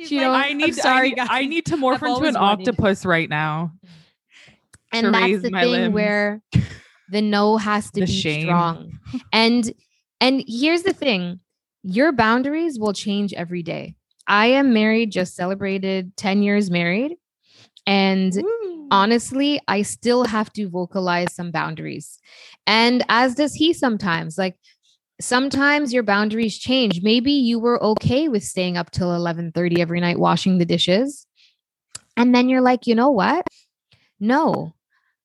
She 0.05 0.15
like, 0.19 0.25
don't- 0.25 0.35
I 0.35 0.53
need. 0.53 0.75
sorry, 0.75 1.07
I 1.07 1.09
need, 1.09 1.15
guys. 1.17 1.27
I 1.29 1.45
need 1.45 1.65
to 1.65 1.75
morph 1.75 1.95
I've 1.95 2.03
into 2.03 2.23
an 2.29 2.33
wanted- 2.35 2.37
octopus 2.69 3.05
right 3.05 3.29
now. 3.29 3.73
and 4.93 5.13
that's 5.13 5.41
the 5.41 5.49
thing 5.49 5.53
limbs. 5.71 5.93
where 5.93 6.41
the 7.11 7.21
no 7.21 7.57
has 7.57 7.91
to 7.91 7.99
The 7.99 8.05
be 8.05 8.11
shame. 8.11 8.43
strong 8.43 8.97
and 9.33 9.71
and 10.21 10.43
here's 10.47 10.83
the 10.83 10.93
thing 10.93 11.41
your 11.83 12.11
boundaries 12.13 12.79
will 12.79 12.93
change 12.93 13.33
every 13.33 13.61
day 13.61 13.95
i 14.25 14.47
am 14.47 14.73
married 14.73 15.11
just 15.11 15.35
celebrated 15.35 16.15
10 16.17 16.43
years 16.43 16.71
married 16.71 17.15
and 17.85 18.33
honestly 18.91 19.59
i 19.67 19.81
still 19.81 20.23
have 20.25 20.51
to 20.53 20.67
vocalize 20.69 21.33
some 21.33 21.51
boundaries 21.51 22.19
and 22.67 23.03
as 23.09 23.33
does 23.33 23.53
he 23.53 23.73
sometimes 23.73 24.37
like 24.37 24.55
sometimes 25.19 25.91
your 25.91 26.03
boundaries 26.03 26.59
change. 26.59 27.01
Maybe 27.01 27.31
you 27.31 27.57
were 27.57 27.83
okay 27.83 28.27
with 28.27 28.43
staying 28.43 28.77
up 28.77 28.91
till 28.91 29.07
11:30 29.07 29.79
every 29.79 29.99
night 29.99 30.19
washing 30.19 30.59
the 30.59 30.65
dishes. 30.65 31.25
And 32.15 32.35
then 32.35 32.49
you're 32.49 32.61
like 32.61 32.85
you 32.85 32.93
know 32.93 33.09
what? 33.09 33.47
No 34.19 34.75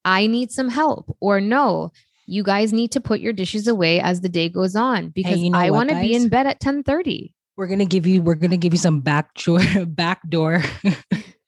i 0.04 0.26
need 0.26 0.50
some 0.50 0.68
help 0.68 1.16
or 1.20 1.40
no 1.40 1.90
you 2.26 2.42
guys 2.42 2.72
need 2.72 2.90
to 2.92 3.00
put 3.00 3.20
your 3.20 3.32
dishes 3.32 3.66
away 3.66 4.00
as 4.00 4.20
the 4.20 4.28
day 4.28 4.48
goes 4.48 4.76
on 4.76 5.08
because 5.10 5.38
you 5.38 5.50
know 5.50 5.58
i 5.58 5.70
want 5.70 5.88
to 5.88 5.96
be 5.96 6.14
in 6.14 6.28
bed 6.28 6.46
at 6.46 6.60
10:30 6.60 7.32
we're 7.56 7.66
gonna 7.66 7.84
give 7.84 8.06
you 8.06 8.22
we're 8.22 8.34
gonna 8.34 8.56
give 8.56 8.72
you 8.72 8.78
some 8.78 9.00
back 9.00 9.34
door 9.44 9.60
backdoor 9.86 9.86
backdoor 9.86 10.62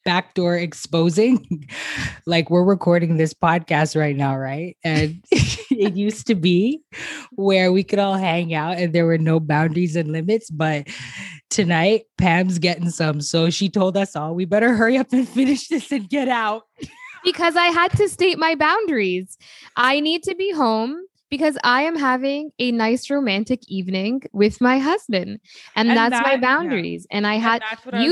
backdoor 0.05 0.57
exposing 0.57 1.69
like 2.27 2.51
we're 2.51 2.65
recording 2.65 3.17
this 3.17 3.33
podcast 3.35 3.99
right 3.99 4.17
now 4.17 4.37
right 4.37 4.77
and 4.85 5.23
it 5.33 5.97
used 5.97 6.27
to 6.27 6.35
be 6.35 6.81
where 7.33 7.73
we 7.73 7.83
could 7.83 7.99
all 7.99 8.15
hang 8.15 8.55
out 8.55 8.77
and 8.77 8.93
there 8.93 9.07
were 9.07 9.19
no 9.19 9.41
boundaries 9.41 9.97
and 9.97 10.13
limits 10.13 10.51
but 10.51 10.87
tonight 11.51 12.03
pam's 12.19 12.59
getting 12.59 12.91
some 12.91 13.21
so 13.21 13.49
she 13.51 13.69
told 13.69 13.97
us 13.97 14.15
all 14.15 14.35
we 14.35 14.45
better 14.45 14.75
hurry 14.75 14.97
up 14.99 15.13
and 15.13 15.29
finish 15.29 15.69
this 15.69 15.91
and 15.91 16.09
get 16.11 16.29
out 16.29 16.65
because 17.25 17.57
I 17.57 17.69
had 17.69 17.91
to 17.93 18.09
state 18.09 18.39
my 18.39 18.55
boundaries. 18.55 19.39
I 19.77 20.01
need 20.01 20.23
to 20.25 20.35
be 20.35 20.53
home 20.53 21.07
because 21.31 21.57
I 21.65 21.83
am 21.83 21.97
having 21.97 22.51
a 22.59 22.71
nice 22.71 23.11
romantic 23.11 23.61
evening 23.67 24.23
with 24.33 24.61
my 24.61 24.79
husband. 24.79 25.41
And, 25.75 25.89
And 25.89 25.97
that's 25.97 26.13
that- 26.13 26.23
my 26.23 26.33
yeah. 26.33 26.41
boundaries. 26.41 27.07
And 27.11 27.27
I 27.27 27.37
had 27.37 27.63
that's 27.63 27.85
what 27.85 27.95
I 27.95 28.03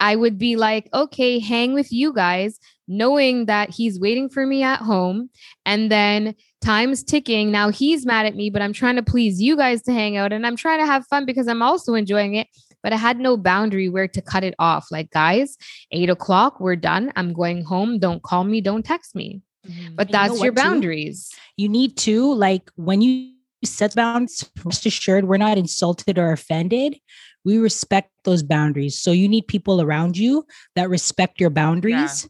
I 0.00 0.16
would 0.16 0.38
be 0.38 0.56
like, 0.56 0.88
okay, 0.94 1.38
hang 1.38 1.74
with 1.74 1.92
you 1.92 2.12
guys, 2.12 2.58
knowing 2.88 3.46
that 3.46 3.70
he's 3.70 4.00
waiting 4.00 4.28
for 4.28 4.46
me 4.46 4.62
at 4.62 4.80
home. 4.80 5.30
And 5.66 5.90
then 5.92 6.34
time's 6.62 7.04
ticking. 7.04 7.50
Now 7.50 7.68
he's 7.68 8.04
mad 8.06 8.26
at 8.26 8.34
me, 8.34 8.50
but 8.50 8.62
I'm 8.62 8.72
trying 8.72 8.96
to 8.96 9.02
please 9.02 9.40
you 9.40 9.56
guys 9.56 9.82
to 9.82 9.92
hang 9.92 10.16
out 10.16 10.32
and 10.32 10.46
I'm 10.46 10.56
trying 10.56 10.80
to 10.80 10.86
have 10.86 11.06
fun 11.06 11.26
because 11.26 11.46
I'm 11.48 11.62
also 11.62 11.94
enjoying 11.94 12.34
it. 12.34 12.48
But 12.82 12.94
I 12.94 12.96
had 12.96 13.20
no 13.20 13.36
boundary 13.36 13.90
where 13.90 14.08
to 14.08 14.22
cut 14.22 14.42
it 14.42 14.54
off. 14.58 14.86
Like, 14.90 15.10
guys, 15.10 15.58
eight 15.92 16.08
o'clock, 16.08 16.60
we're 16.60 16.76
done. 16.76 17.12
I'm 17.14 17.34
going 17.34 17.62
home. 17.62 17.98
Don't 17.98 18.22
call 18.22 18.44
me. 18.44 18.62
Don't 18.62 18.84
text 18.84 19.14
me. 19.14 19.42
Mm-hmm. 19.68 19.96
But 19.96 20.06
And 20.06 20.10
you 20.10 20.12
know 20.14 20.28
that's 20.28 20.42
your 20.42 20.52
what, 20.52 20.62
too? 20.62 20.68
boundaries. 20.70 21.30
you 21.58 21.68
need 21.68 21.98
to 21.98 22.32
like 22.32 22.70
when 22.76 23.02
you 23.02 23.34
set 23.62 23.94
bounds, 23.94 24.50
rest 24.64 24.86
assured 24.86 25.26
we're 25.26 25.36
not 25.36 25.58
insulted 25.58 26.18
or 26.18 26.32
offended 26.32 26.98
we 27.44 27.58
respect 27.58 28.10
those 28.24 28.42
boundaries. 28.42 28.98
So 28.98 29.12
you 29.12 29.28
need 29.28 29.46
people 29.48 29.80
around 29.80 30.16
you 30.16 30.44
that 30.76 30.88
respect 30.90 31.40
your 31.40 31.50
boundaries 31.50 32.28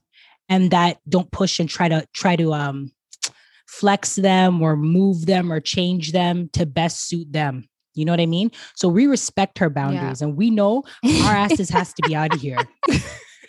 and 0.48 0.70
that 0.70 0.98
don't 1.08 1.30
push 1.30 1.58
and 1.60 1.68
try 1.68 1.88
to 1.88 2.06
try 2.14 2.36
to 2.36 2.52
um 2.52 2.92
flex 3.66 4.16
them 4.16 4.60
or 4.62 4.76
move 4.76 5.26
them 5.26 5.52
or 5.52 5.60
change 5.60 6.12
them 6.12 6.48
to 6.52 6.66
best 6.66 7.06
suit 7.06 7.32
them. 7.32 7.68
You 7.94 8.04
know 8.04 8.12
what 8.12 8.20
i 8.20 8.26
mean? 8.26 8.50
So 8.76 8.88
we 8.88 9.06
respect 9.06 9.58
her 9.58 9.70
boundaries 9.70 10.22
and 10.22 10.36
we 10.36 10.50
know 10.50 10.84
our 11.04 11.36
asses 11.44 11.70
has 11.70 11.92
to 11.94 12.02
be 12.02 12.14
out 12.14 12.32
of 12.32 12.40
here. 12.40 12.68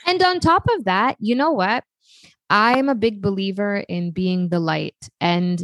And 0.08 0.22
on 0.24 0.40
top 0.40 0.68
of 0.76 0.86
that, 0.86 1.16
you 1.20 1.36
know 1.36 1.52
what? 1.52 1.84
I'm 2.50 2.90
a 2.90 2.96
big 2.96 3.22
believer 3.22 3.78
in 3.88 4.12
being 4.12 4.50
the 4.50 4.60
light. 4.60 4.96
And 5.22 5.64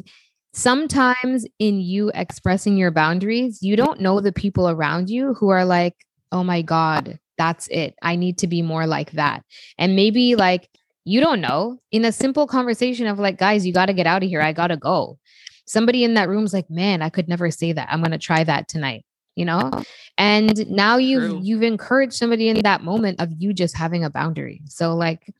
sometimes 0.57 1.45
in 1.59 1.79
you 1.79 2.11
expressing 2.15 2.77
your 2.77 2.89
boundaries, 2.89 3.61
you 3.61 3.75
don't 3.75 4.01
know 4.01 4.19
the 4.19 4.31
people 4.31 4.67
around 4.67 5.07
you 5.07 5.35
who 5.35 5.49
are 5.49 5.63
like, 5.63 5.93
oh 6.31 6.43
my 6.43 6.63
God, 6.63 7.19
that's 7.37 7.67
it. 7.67 7.93
I 8.01 8.15
need 8.15 8.39
to 8.39 8.47
be 8.47 8.63
more 8.63 8.87
like 8.87 9.11
that. 9.11 9.43
And 9.77 9.95
maybe 9.95 10.35
like, 10.35 10.67
you 11.05 11.21
don't 11.21 11.41
know 11.41 11.77
in 11.91 12.03
a 12.03 12.11
simple 12.11 12.47
conversation 12.47 13.05
of 13.05 13.19
like, 13.19 13.37
guys, 13.37 13.67
you 13.67 13.71
got 13.71 13.85
to 13.85 13.93
get 13.93 14.07
out 14.07 14.23
of 14.23 14.29
here. 14.29 14.41
I 14.41 14.51
got 14.51 14.67
to 14.67 14.77
go. 14.77 15.19
Somebody 15.67 16.03
in 16.03 16.15
that 16.15 16.27
room's 16.27 16.53
like, 16.53 16.69
man, 16.71 17.03
I 17.03 17.09
could 17.09 17.29
never 17.29 17.51
say 17.51 17.71
that. 17.73 17.89
I'm 17.91 18.01
going 18.01 18.11
to 18.11 18.17
try 18.17 18.43
that 18.43 18.67
tonight. 18.67 19.05
You 19.35 19.45
know, 19.45 19.69
and 20.17 20.67
now 20.67 20.97
you've 20.97 21.29
True. 21.29 21.39
you've 21.43 21.61
encouraged 21.61 22.13
somebody 22.13 22.49
in 22.49 22.63
that 22.63 22.81
moment 22.81 23.21
of 23.21 23.29
you 23.37 23.53
just 23.53 23.77
having 23.77 24.03
a 24.03 24.09
boundary. 24.09 24.63
So 24.65 24.95
like 24.95 25.31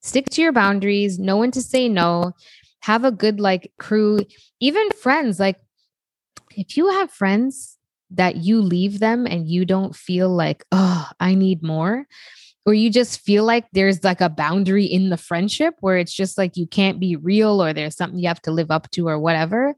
stick 0.00 0.28
to 0.30 0.42
your 0.42 0.50
boundaries, 0.50 1.20
know 1.20 1.36
when 1.36 1.52
to 1.52 1.62
say 1.62 1.88
no, 1.88 2.32
have 2.84 3.04
a 3.04 3.10
good 3.10 3.40
like 3.40 3.72
crew, 3.78 4.18
even 4.60 4.90
friends. 4.90 5.40
Like 5.40 5.56
if 6.54 6.76
you 6.76 6.88
have 6.90 7.10
friends 7.10 7.78
that 8.10 8.36
you 8.36 8.60
leave 8.60 9.00
them 9.00 9.26
and 9.26 9.48
you 9.48 9.64
don't 9.64 9.96
feel 9.96 10.28
like, 10.28 10.64
oh, 10.70 11.08
I 11.18 11.34
need 11.34 11.62
more, 11.62 12.06
or 12.66 12.74
you 12.74 12.90
just 12.90 13.20
feel 13.20 13.44
like 13.44 13.64
there's 13.72 14.04
like 14.04 14.20
a 14.20 14.28
boundary 14.28 14.84
in 14.84 15.08
the 15.08 15.16
friendship 15.16 15.74
where 15.80 15.96
it's 15.96 16.12
just 16.12 16.36
like 16.36 16.58
you 16.58 16.66
can't 16.66 17.00
be 17.00 17.16
real 17.16 17.62
or 17.62 17.72
there's 17.72 17.96
something 17.96 18.18
you 18.18 18.28
have 18.28 18.42
to 18.42 18.52
live 18.52 18.70
up 18.70 18.90
to 18.90 19.08
or 19.08 19.18
whatever. 19.18 19.74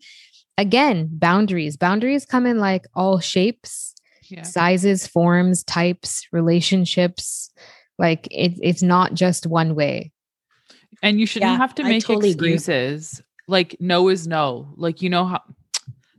Again, 0.58 1.08
boundaries. 1.12 1.76
Boundaries 1.76 2.24
come 2.26 2.44
in 2.44 2.58
like 2.58 2.86
all 2.94 3.20
shapes 3.20 3.94
Yeah. 4.30 4.42
sizes, 4.42 5.06
forms, 5.06 5.62
types, 5.62 6.26
relationships. 6.32 7.50
Like 7.98 8.26
it, 8.30 8.58
it's 8.62 8.82
not 8.82 9.14
just 9.14 9.46
one 9.46 9.74
way. 9.76 10.12
And 11.02 11.20
you 11.20 11.26
shouldn't 11.26 11.52
Yeah, 11.52 11.56
have 11.56 11.74
to 11.76 11.84
make 11.84 12.04
totally 12.04 12.30
agree. 12.30 12.54
excuses. 12.54 13.22
Like 13.48 13.76
no 13.80 14.08
is 14.08 14.26
no. 14.26 14.72
Like 14.76 15.02
you 15.02 15.10
know 15.10 15.24
how 15.26 15.42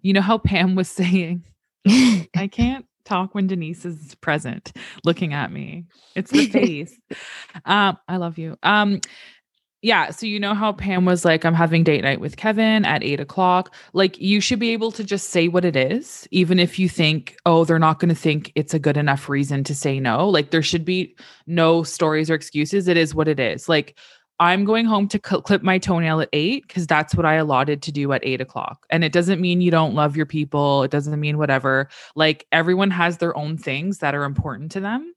you 0.02 0.14
know 0.14 0.22
how 0.22 0.38
Pam 0.38 0.76
was 0.76 0.90
saying, 1.02 1.44
I 1.88 2.50
can't 2.52 2.86
talk 3.06 3.34
when 3.36 3.48
Denise 3.48 3.86
is 3.86 4.16
present 4.16 4.74
looking 5.04 5.34
at 5.34 5.52
me. 5.52 5.86
It's 6.16 6.32
the 6.32 6.48
face. 6.48 6.98
um, 7.66 7.98
I 8.08 8.18
love 8.18 8.38
you. 8.38 8.58
Um, 8.64 9.02
yeah. 9.84 10.10
So 10.10 10.26
you 10.26 10.40
know 10.40 10.56
how 10.56 10.74
Pam 10.74 11.06
was 11.06 11.24
like, 11.24 11.46
I'm 11.46 11.54
having 11.54 11.84
date 11.84 12.02
night 12.04 12.20
with 12.20 12.36
Kevin 12.36 12.84
at 12.84 13.04
eight 13.04 13.20
o'clock. 13.20 13.74
Like 13.94 14.18
you 14.20 14.42
should 14.42 14.60
be 14.60 14.72
able 14.72 14.92
to 14.92 15.04
just 15.04 15.30
say 15.30 15.48
what 15.48 15.64
it 15.64 15.76
is, 15.76 16.28
even 16.32 16.60
if 16.60 16.80
you 16.80 16.90
think, 16.90 17.38
oh, 17.46 17.64
they're 17.64 17.78
not 17.80 18.00
going 18.00 18.10
to 18.10 18.16
think 18.16 18.52
it's 18.56 18.74
a 18.74 18.80
good 18.80 18.98
enough 18.98 19.30
reason 19.30 19.64
to 19.66 19.76
say 19.76 20.00
no. 20.00 20.28
Like 20.28 20.50
there 20.50 20.64
should 20.64 20.84
be 20.84 21.16
no 21.46 21.84
stories 21.84 22.30
or 22.30 22.34
excuses. 22.34 22.88
It 22.88 22.98
is 22.98 23.14
what 23.14 23.28
it 23.28 23.40
is. 23.40 23.70
Like 23.70 23.98
I'm 24.40 24.66
going 24.66 24.86
home 24.86 25.08
to 25.10 25.20
cl- 25.26 25.42
clip 25.42 25.64
my 25.64 25.80
toenail 25.80 26.22
at 26.22 26.30
eight 26.34 26.68
because 26.68 26.86
that's 26.86 27.16
what 27.16 27.26
I 27.26 27.36
allotted 27.36 27.82
to 27.84 27.92
do 27.92 28.12
at 28.14 28.24
eight 28.24 28.40
o'clock. 28.42 28.86
And 28.92 29.04
it 29.04 29.12
doesn't 29.12 29.42
mean 29.42 29.62
you 29.62 29.72
don't 29.72 29.96
love 29.96 30.16
your 30.16 30.28
people. 30.28 30.84
It 30.84 30.92
doesn't 30.92 31.20
mean 31.20 31.38
whatever. 31.40 31.90
Like 32.16 32.46
everyone 32.52 32.92
has 32.92 33.18
their 33.18 33.36
own 33.36 33.58
things 33.58 33.98
that 34.00 34.14
are 34.14 34.26
important 34.26 34.72
to 34.74 34.80
them. 34.80 35.14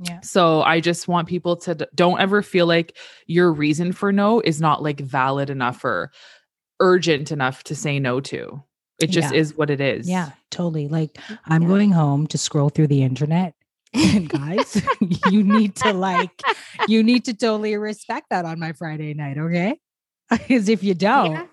yeah 0.00 0.20
So 0.22 0.62
I 0.62 0.80
just 0.80 1.08
want 1.08 1.28
people 1.28 1.56
to 1.56 1.74
d- 1.74 1.84
don't 1.94 2.20
ever 2.20 2.40
feel 2.42 2.66
like 2.66 2.96
your 3.26 3.52
reason 3.52 3.92
for 3.92 4.12
no 4.12 4.40
is 4.40 4.60
not 4.60 4.82
like 4.82 5.00
valid 5.00 5.50
enough 5.50 5.84
or 5.84 6.10
urgent 6.80 7.30
enough 7.32 7.64
to 7.64 7.74
say 7.76 7.98
no 7.98 8.20
to. 8.20 8.62
It 9.00 9.08
just 9.08 9.32
Yeah. 9.34 9.40
is 9.40 9.56
what 9.56 9.70
it 9.70 9.80
is. 9.80 10.08
yeah 10.08 10.30
totally 10.50 10.86
like 10.86 11.18
i'm 11.46 11.62
Yeah. 11.62 11.68
going 11.68 11.90
home 11.90 12.28
to 12.28 12.38
scroll 12.38 12.68
through 12.68 12.86
the 12.86 13.02
internet 13.02 13.54
and 13.94 14.28
guys 14.28 14.82
you 15.26 15.42
need 15.42 15.74
to 15.76 15.92
like 15.92 16.42
you 16.88 17.02
need 17.02 17.24
to 17.24 17.32
totally 17.34 17.76
respect 17.76 18.26
that 18.30 18.44
on 18.44 18.58
my 18.58 18.72
friday 18.72 19.14
night 19.14 19.38
okay 19.38 19.78
because 20.30 20.68
if 20.68 20.82
you 20.82 20.94
don't 20.94 21.32
Yeah. 21.32 21.46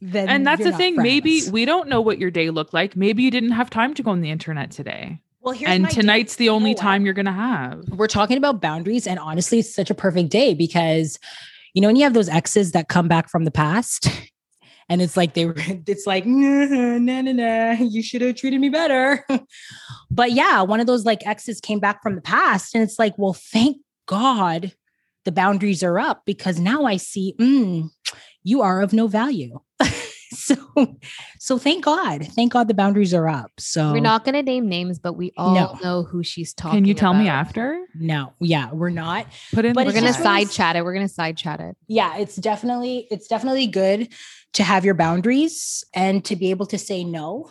then 0.00 0.28
And 0.28 0.46
that's 0.46 0.62
the 0.62 0.70
not 0.70 0.78
thing. 0.78 0.96
Maybe 0.96 1.42
we 1.50 1.64
don't 1.64 1.88
know 1.88 2.00
what 2.00 2.18
your 2.18 2.30
day 2.30 2.50
looked 2.50 2.74
like. 2.74 2.94
Maybe 2.94 3.22
you 3.22 3.30
didn't 3.30 3.52
have 3.52 3.70
time 3.70 3.94
to 3.94 4.02
go 4.02 4.10
on 4.10 4.20
the 4.20 4.30
internet 4.30 4.70
today. 4.70 5.20
well 5.40 5.54
here's 5.54 5.70
and 5.72 5.82
my 5.84 5.88
deal. 5.88 6.00
tonight's 6.02 6.36
the 6.36 6.48
only 6.50 6.72
what? 6.72 6.78
time 6.78 7.04
you're 7.04 7.14
going 7.14 7.24
to 7.26 7.32
have. 7.32 7.84
we're 7.90 8.06
talking 8.06 8.36
about 8.36 8.60
boundaries 8.60 9.06
and 9.06 9.18
honestly 9.18 9.60
it's 9.60 9.74
such 9.74 9.90
a 9.90 9.94
perfect 9.94 10.28
day 10.30 10.52
because 10.54 11.18
you 11.74 11.80
know 11.80 11.88
when 11.88 11.96
you 11.96 12.02
have 12.04 12.12
those 12.14 12.28
exes 12.28 12.72
that 12.72 12.88
come 12.88 13.08
back 13.08 13.28
from 13.30 13.44
the 13.44 13.50
past 13.50 14.08
and 14.88 15.02
it's 15.02 15.16
like 15.16 15.34
they 15.34 15.46
were 15.46 15.54
it's 15.86 16.06
like 16.06 16.26
nah 16.26 16.98
nah 16.98 17.20
nah, 17.20 17.32
nah 17.32 17.72
you 17.72 18.02
should 18.02 18.22
have 18.22 18.36
treated 18.36 18.60
me 18.60 18.68
better. 18.68 19.24
But 20.10 20.32
yeah 20.32 20.62
one 20.62 20.78
of 20.78 20.86
those 20.86 21.04
like 21.04 21.26
exes 21.26 21.60
came 21.60 21.80
back 21.80 22.02
from 22.02 22.14
the 22.14 22.20
past 22.20 22.74
and 22.74 22.84
it's 22.84 22.98
like 22.98 23.14
well 23.18 23.32
thank 23.32 23.78
god 24.06 24.72
the 25.24 25.32
boundaries 25.32 25.82
are 25.82 25.98
up 25.98 26.22
because 26.24 26.60
now 26.60 26.84
i 26.84 26.96
see 26.96 27.34
mm, 27.40 27.88
you 28.44 28.62
are 28.62 28.80
of 28.80 28.92
no 28.92 29.08
value 29.08 29.58
so 30.34 30.56
so 31.38 31.58
thank 31.58 31.84
god 31.84 32.26
thank 32.32 32.52
god 32.52 32.68
the 32.68 32.74
boundaries 32.74 33.14
are 33.14 33.28
up 33.28 33.52
so 33.58 33.92
We're 33.92 34.00
not 34.00 34.24
going 34.24 34.34
to 34.34 34.42
name 34.42 34.68
names, 34.68 34.98
but 34.98 35.14
we 35.14 35.32
all 35.36 35.54
No. 35.54 35.78
know 35.82 36.02
who 36.02 36.22
she's 36.22 36.52
talking 36.52 36.78
Can 36.78 36.84
you 36.84 36.94
tell 36.94 37.14
me 37.14 37.28
after? 37.28 37.78
no 37.94 38.32
yeah 38.40 38.72
we're 38.72 38.90
not 38.90 39.26
Put 39.52 39.64
in. 39.64 39.74
But 39.74 39.86
We're 39.86 39.92
going 39.92 40.04
to 40.04 40.10
It's 40.10 40.18
side 40.22 40.50
chat 40.50 40.76
it. 40.76 40.84
We're 40.84 40.94
going 40.94 41.06
to 41.06 41.12
side 41.12 41.36
chat 41.36 41.60
it. 41.60 41.76
yeah 41.88 42.16
it's 42.16 42.36
definitely 42.36 43.06
it's 43.10 43.26
definitely 43.28 43.66
good 43.66 44.08
to 44.54 44.62
have 44.64 44.84
your 44.84 44.94
boundaries 44.94 45.84
and 45.94 46.24
to 46.24 46.36
be 46.36 46.50
able 46.50 46.66
to 46.66 46.78
say 46.78 47.04
no 47.04 47.50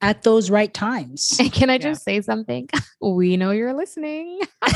at 0.00 0.22
those 0.22 0.50
right 0.50 0.72
times 0.74 1.36
And 1.40 1.52
can 1.52 1.70
I 1.70 1.74
Yeah. 1.74 1.78
just 1.90 2.04
say 2.04 2.20
something? 2.20 2.68
We 3.00 3.36
know 3.36 3.50
you're 3.50 3.74
listening. 3.74 4.40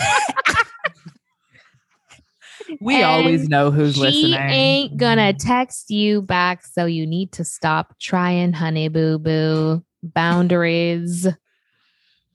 We 2.80 3.02
always 3.02 3.48
know 3.48 3.70
who's 3.70 3.94
she 3.94 4.00
listening. 4.00 4.50
ain't 4.50 4.96
gonna 4.96 5.32
text 5.32 5.90
you 5.90 6.22
back, 6.22 6.64
so 6.64 6.86
you 6.86 7.06
need 7.06 7.32
to 7.32 7.44
stop 7.44 7.98
trying, 7.98 8.52
honey 8.52 8.88
boo 8.88 9.18
boo. 9.18 9.84
Boundaries. 10.02 11.26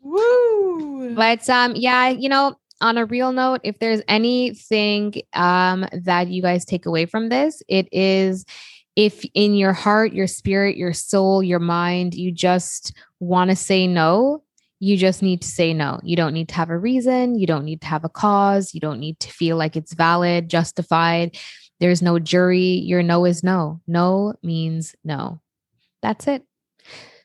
Woo! 0.01 1.15
But 1.15 1.49
um, 1.49 1.73
yeah, 1.75 2.09
you 2.09 2.29
know, 2.29 2.55
on 2.81 2.97
a 2.97 3.05
real 3.05 3.31
note, 3.31 3.61
if 3.63 3.79
there's 3.79 4.01
anything 4.07 5.13
um 5.33 5.85
that 5.93 6.27
you 6.27 6.41
guys 6.41 6.65
take 6.65 6.85
away 6.85 7.05
from 7.05 7.29
this, 7.29 7.61
it 7.67 7.87
is 7.91 8.45
if 8.95 9.25
in 9.33 9.55
your 9.55 9.73
heart, 9.73 10.13
your 10.13 10.27
spirit, 10.27 10.77
your 10.77 10.93
soul, 10.93 11.41
your 11.41 11.59
mind, 11.59 12.13
you 12.13 12.31
just 12.31 12.95
want 13.19 13.49
to 13.49 13.55
say 13.55 13.87
no, 13.87 14.43
you 14.79 14.97
just 14.97 15.21
need 15.21 15.41
to 15.41 15.47
say 15.47 15.73
no. 15.73 15.99
You 16.03 16.15
don't 16.15 16.33
need 16.33 16.49
to 16.49 16.55
have 16.55 16.69
a 16.69 16.77
reason, 16.77 17.39
you 17.39 17.47
don't 17.47 17.65
need 17.65 17.81
to 17.81 17.87
have 17.87 18.03
a 18.03 18.09
cause, 18.09 18.73
you 18.73 18.79
don't 18.79 18.99
need 18.99 19.19
to 19.21 19.29
feel 19.29 19.57
like 19.57 19.75
it's 19.75 19.93
valid, 19.93 20.49
justified. 20.49 21.37
There's 21.79 22.01
no 22.01 22.19
jury. 22.19 22.79
Your 22.85 23.03
no 23.03 23.25
is 23.25 23.43
no. 23.43 23.81
No 23.87 24.35
means 24.41 24.95
no. 25.03 25.41
That's 26.01 26.27
it. 26.27 26.43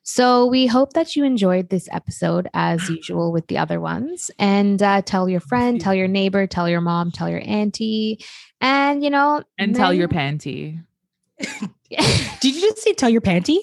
So 0.03 0.47
we 0.47 0.67
hope 0.67 0.95
that 0.95 1.17
you 1.17 1.25
enjoyed 1.25 1.69
this 1.69 1.89
episode 1.93 2.49
as 2.55 2.89
usual 2.89 3.31
with 3.31 3.47
the 3.49 3.59
other 3.59 3.81
ones. 3.81 4.31
And 4.39 4.83
uh, 4.83 5.03
tell 5.03 5.29
your 5.29 5.41
friend, 5.41 5.81
tell 5.81 5.95
your 5.95 6.09
neighbor, 6.09 6.47
tell 6.47 6.69
your 6.69 6.81
mom, 6.81 7.11
tell 7.13 7.29
your 7.29 7.43
auntie, 7.45 8.25
and 8.61 9.05
you 9.05 9.11
know, 9.11 9.43
and 9.59 9.75
tell 9.75 9.93
your 9.93 10.09
panty. 10.09 10.83
did 11.39 12.55
you 12.55 12.61
just 12.61 12.79
say 12.79 12.95
tell 12.95 13.11
your 13.11 13.21
panty 13.21 13.59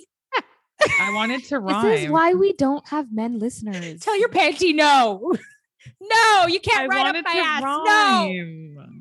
I 1.02 1.14
wanted 1.14 1.44
to 1.46 1.60
rhyme. 1.60 1.86
this 1.86 2.02
is 2.04 2.10
why 2.10 2.34
we 2.34 2.54
don't 2.54 2.88
have 2.88 3.12
men 3.14 3.40
listeners. 3.40 4.00
tell 4.02 4.18
your 4.20 4.30
panty 4.30 4.74
no 4.76 5.34
no 6.02 6.46
you 6.48 6.60
can't 6.60 6.90
write 6.90 7.04
wanted 7.06 7.20
up 7.20 7.26
my 7.26 7.34
to 7.34 7.40
ass 7.40 7.62
no 7.62 7.84
rhyme. 7.86 8.95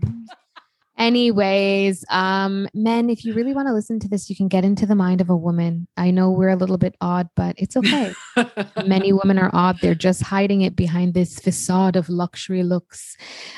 Anyways, 0.96 2.04
um, 2.08 2.68
men, 2.72 3.10
if 3.10 3.24
you 3.24 3.34
really 3.34 3.52
want 3.52 3.66
to 3.66 3.74
listen 3.74 3.98
to 3.98 4.08
this, 4.08 4.30
you 4.30 4.36
can 4.36 4.46
get 4.46 4.64
into 4.64 4.86
the 4.86 4.94
mind 4.94 5.20
of 5.20 5.28
a 5.28 5.36
woman. 5.36 5.88
I 5.96 6.12
know 6.12 6.30
we're 6.30 6.50
a 6.50 6.56
little 6.56 6.78
bit 6.78 6.94
odd, 7.00 7.28
but 7.34 7.56
it's 7.58 7.76
okay. 7.76 8.12
Many 8.86 9.12
women 9.12 9.38
are 9.38 9.50
odd. 9.52 9.80
They're 9.80 9.96
just 9.96 10.22
hiding 10.22 10.60
it 10.60 10.76
behind 10.76 11.12
this 11.12 11.40
facade 11.40 11.96
of 11.96 12.08
luxury 12.08 12.62
looks 12.62 13.16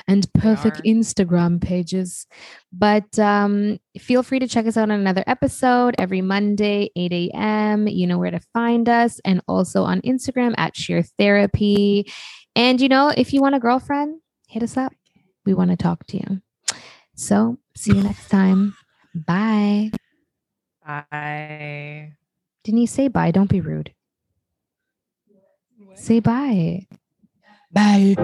and 0.09 0.27
perfect. 0.33 0.81
Instagram 0.85 1.61
pages. 1.61 2.27
But 2.72 3.18
um, 3.18 3.81
feel 3.99 4.22
free 4.22 4.38
to 4.38 4.49
check 4.49 4.66
us 4.66 4.79
out 4.79 4.90
on 4.90 4.92
another 4.92 5.25
episode 5.27 5.94
every 5.99 6.22
Monday, 6.22 6.90
8 6.96 7.12
a.m. 7.12 7.87
You 7.87 8.07
know 8.07 8.18
where 8.18 8.31
to 8.31 8.40
find 8.55 8.88
us, 8.88 9.20
and 9.27 9.42
also 9.46 9.83
on 9.83 10.01
Instagram 10.03 10.55
at 10.57 10.75
Sheer 10.75 11.03
Therapy. 11.03 12.11
And 12.55 12.81
you 12.81 12.88
know, 12.88 13.12
if 13.14 13.35
you 13.35 13.42
want 13.42 13.55
a 13.55 13.61
girlfriend, 13.61 14.20
hit 14.49 14.62
us 14.62 14.79
up. 14.79 14.94
We 15.44 15.53
want 15.53 15.70
to 15.70 15.77
talk 15.77 16.07
to 16.07 16.16
you. 16.16 16.40
So, 17.16 17.59
see 17.74 17.96
you 17.96 18.02
next 18.02 18.29
time. 18.29 18.76
Bye. 19.14 19.90
Bye. 20.87 22.12
Denise, 22.62 22.92
say 22.92 23.09
bye. 23.09 23.31
Don't 23.31 23.50
be 23.50 23.61
rude. 23.61 23.92
Say 25.94 26.20
bye. 26.20 26.87
bye 27.72 28.14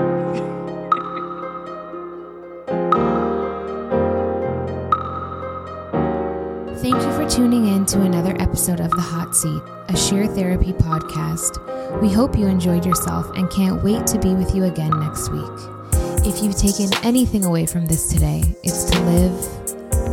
Thank 6.76 6.96
you 6.96 7.12
for 7.12 7.28
tuning 7.28 7.68
in 7.68 7.86
to 7.86 8.02
another 8.02 8.36
episode 8.40 8.80
of 8.80 8.90
The 8.90 9.00
Hot 9.00 9.34
Seat, 9.34 9.62
a 9.88 9.96
sheer 9.96 10.26
therapy 10.26 10.72
podcast. 10.72 11.60
We 12.02 12.10
hope 12.12 12.36
you 12.36 12.46
enjoyed 12.46 12.84
yourself 12.84 13.30
and 13.36 13.48
can't 13.50 13.82
wait 13.82 14.06
to 14.08 14.18
be 14.18 14.34
with 14.34 14.54
you 14.54 14.64
again 14.64 14.90
next 15.00 15.30
week. 15.30 15.81
If 16.24 16.40
you've 16.42 16.56
taken 16.56 16.88
anything 17.04 17.44
away 17.44 17.66
from 17.66 17.86
this 17.86 18.08
today, 18.08 18.44
it's 18.62 18.84
to 18.84 19.00
live, 19.00 19.32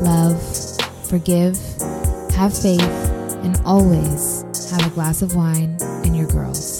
love, 0.01 0.41
forgive, 1.07 1.55
have 2.31 2.57
faith, 2.57 2.81
and 3.43 3.61
always 3.63 4.41
have 4.71 4.85
a 4.85 4.89
glass 4.89 5.21
of 5.21 5.35
wine 5.35 5.77
and 5.81 6.17
your 6.17 6.27
girls. 6.27 6.79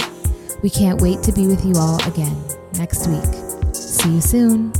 We 0.63 0.69
can't 0.71 0.99
wait 0.99 1.21
to 1.23 1.31
be 1.31 1.45
with 1.45 1.63
you 1.63 1.73
all 1.75 2.03
again 2.07 2.43
next 2.73 3.07
week. 3.07 3.75
See 3.75 4.15
you 4.15 4.21
soon. 4.21 4.73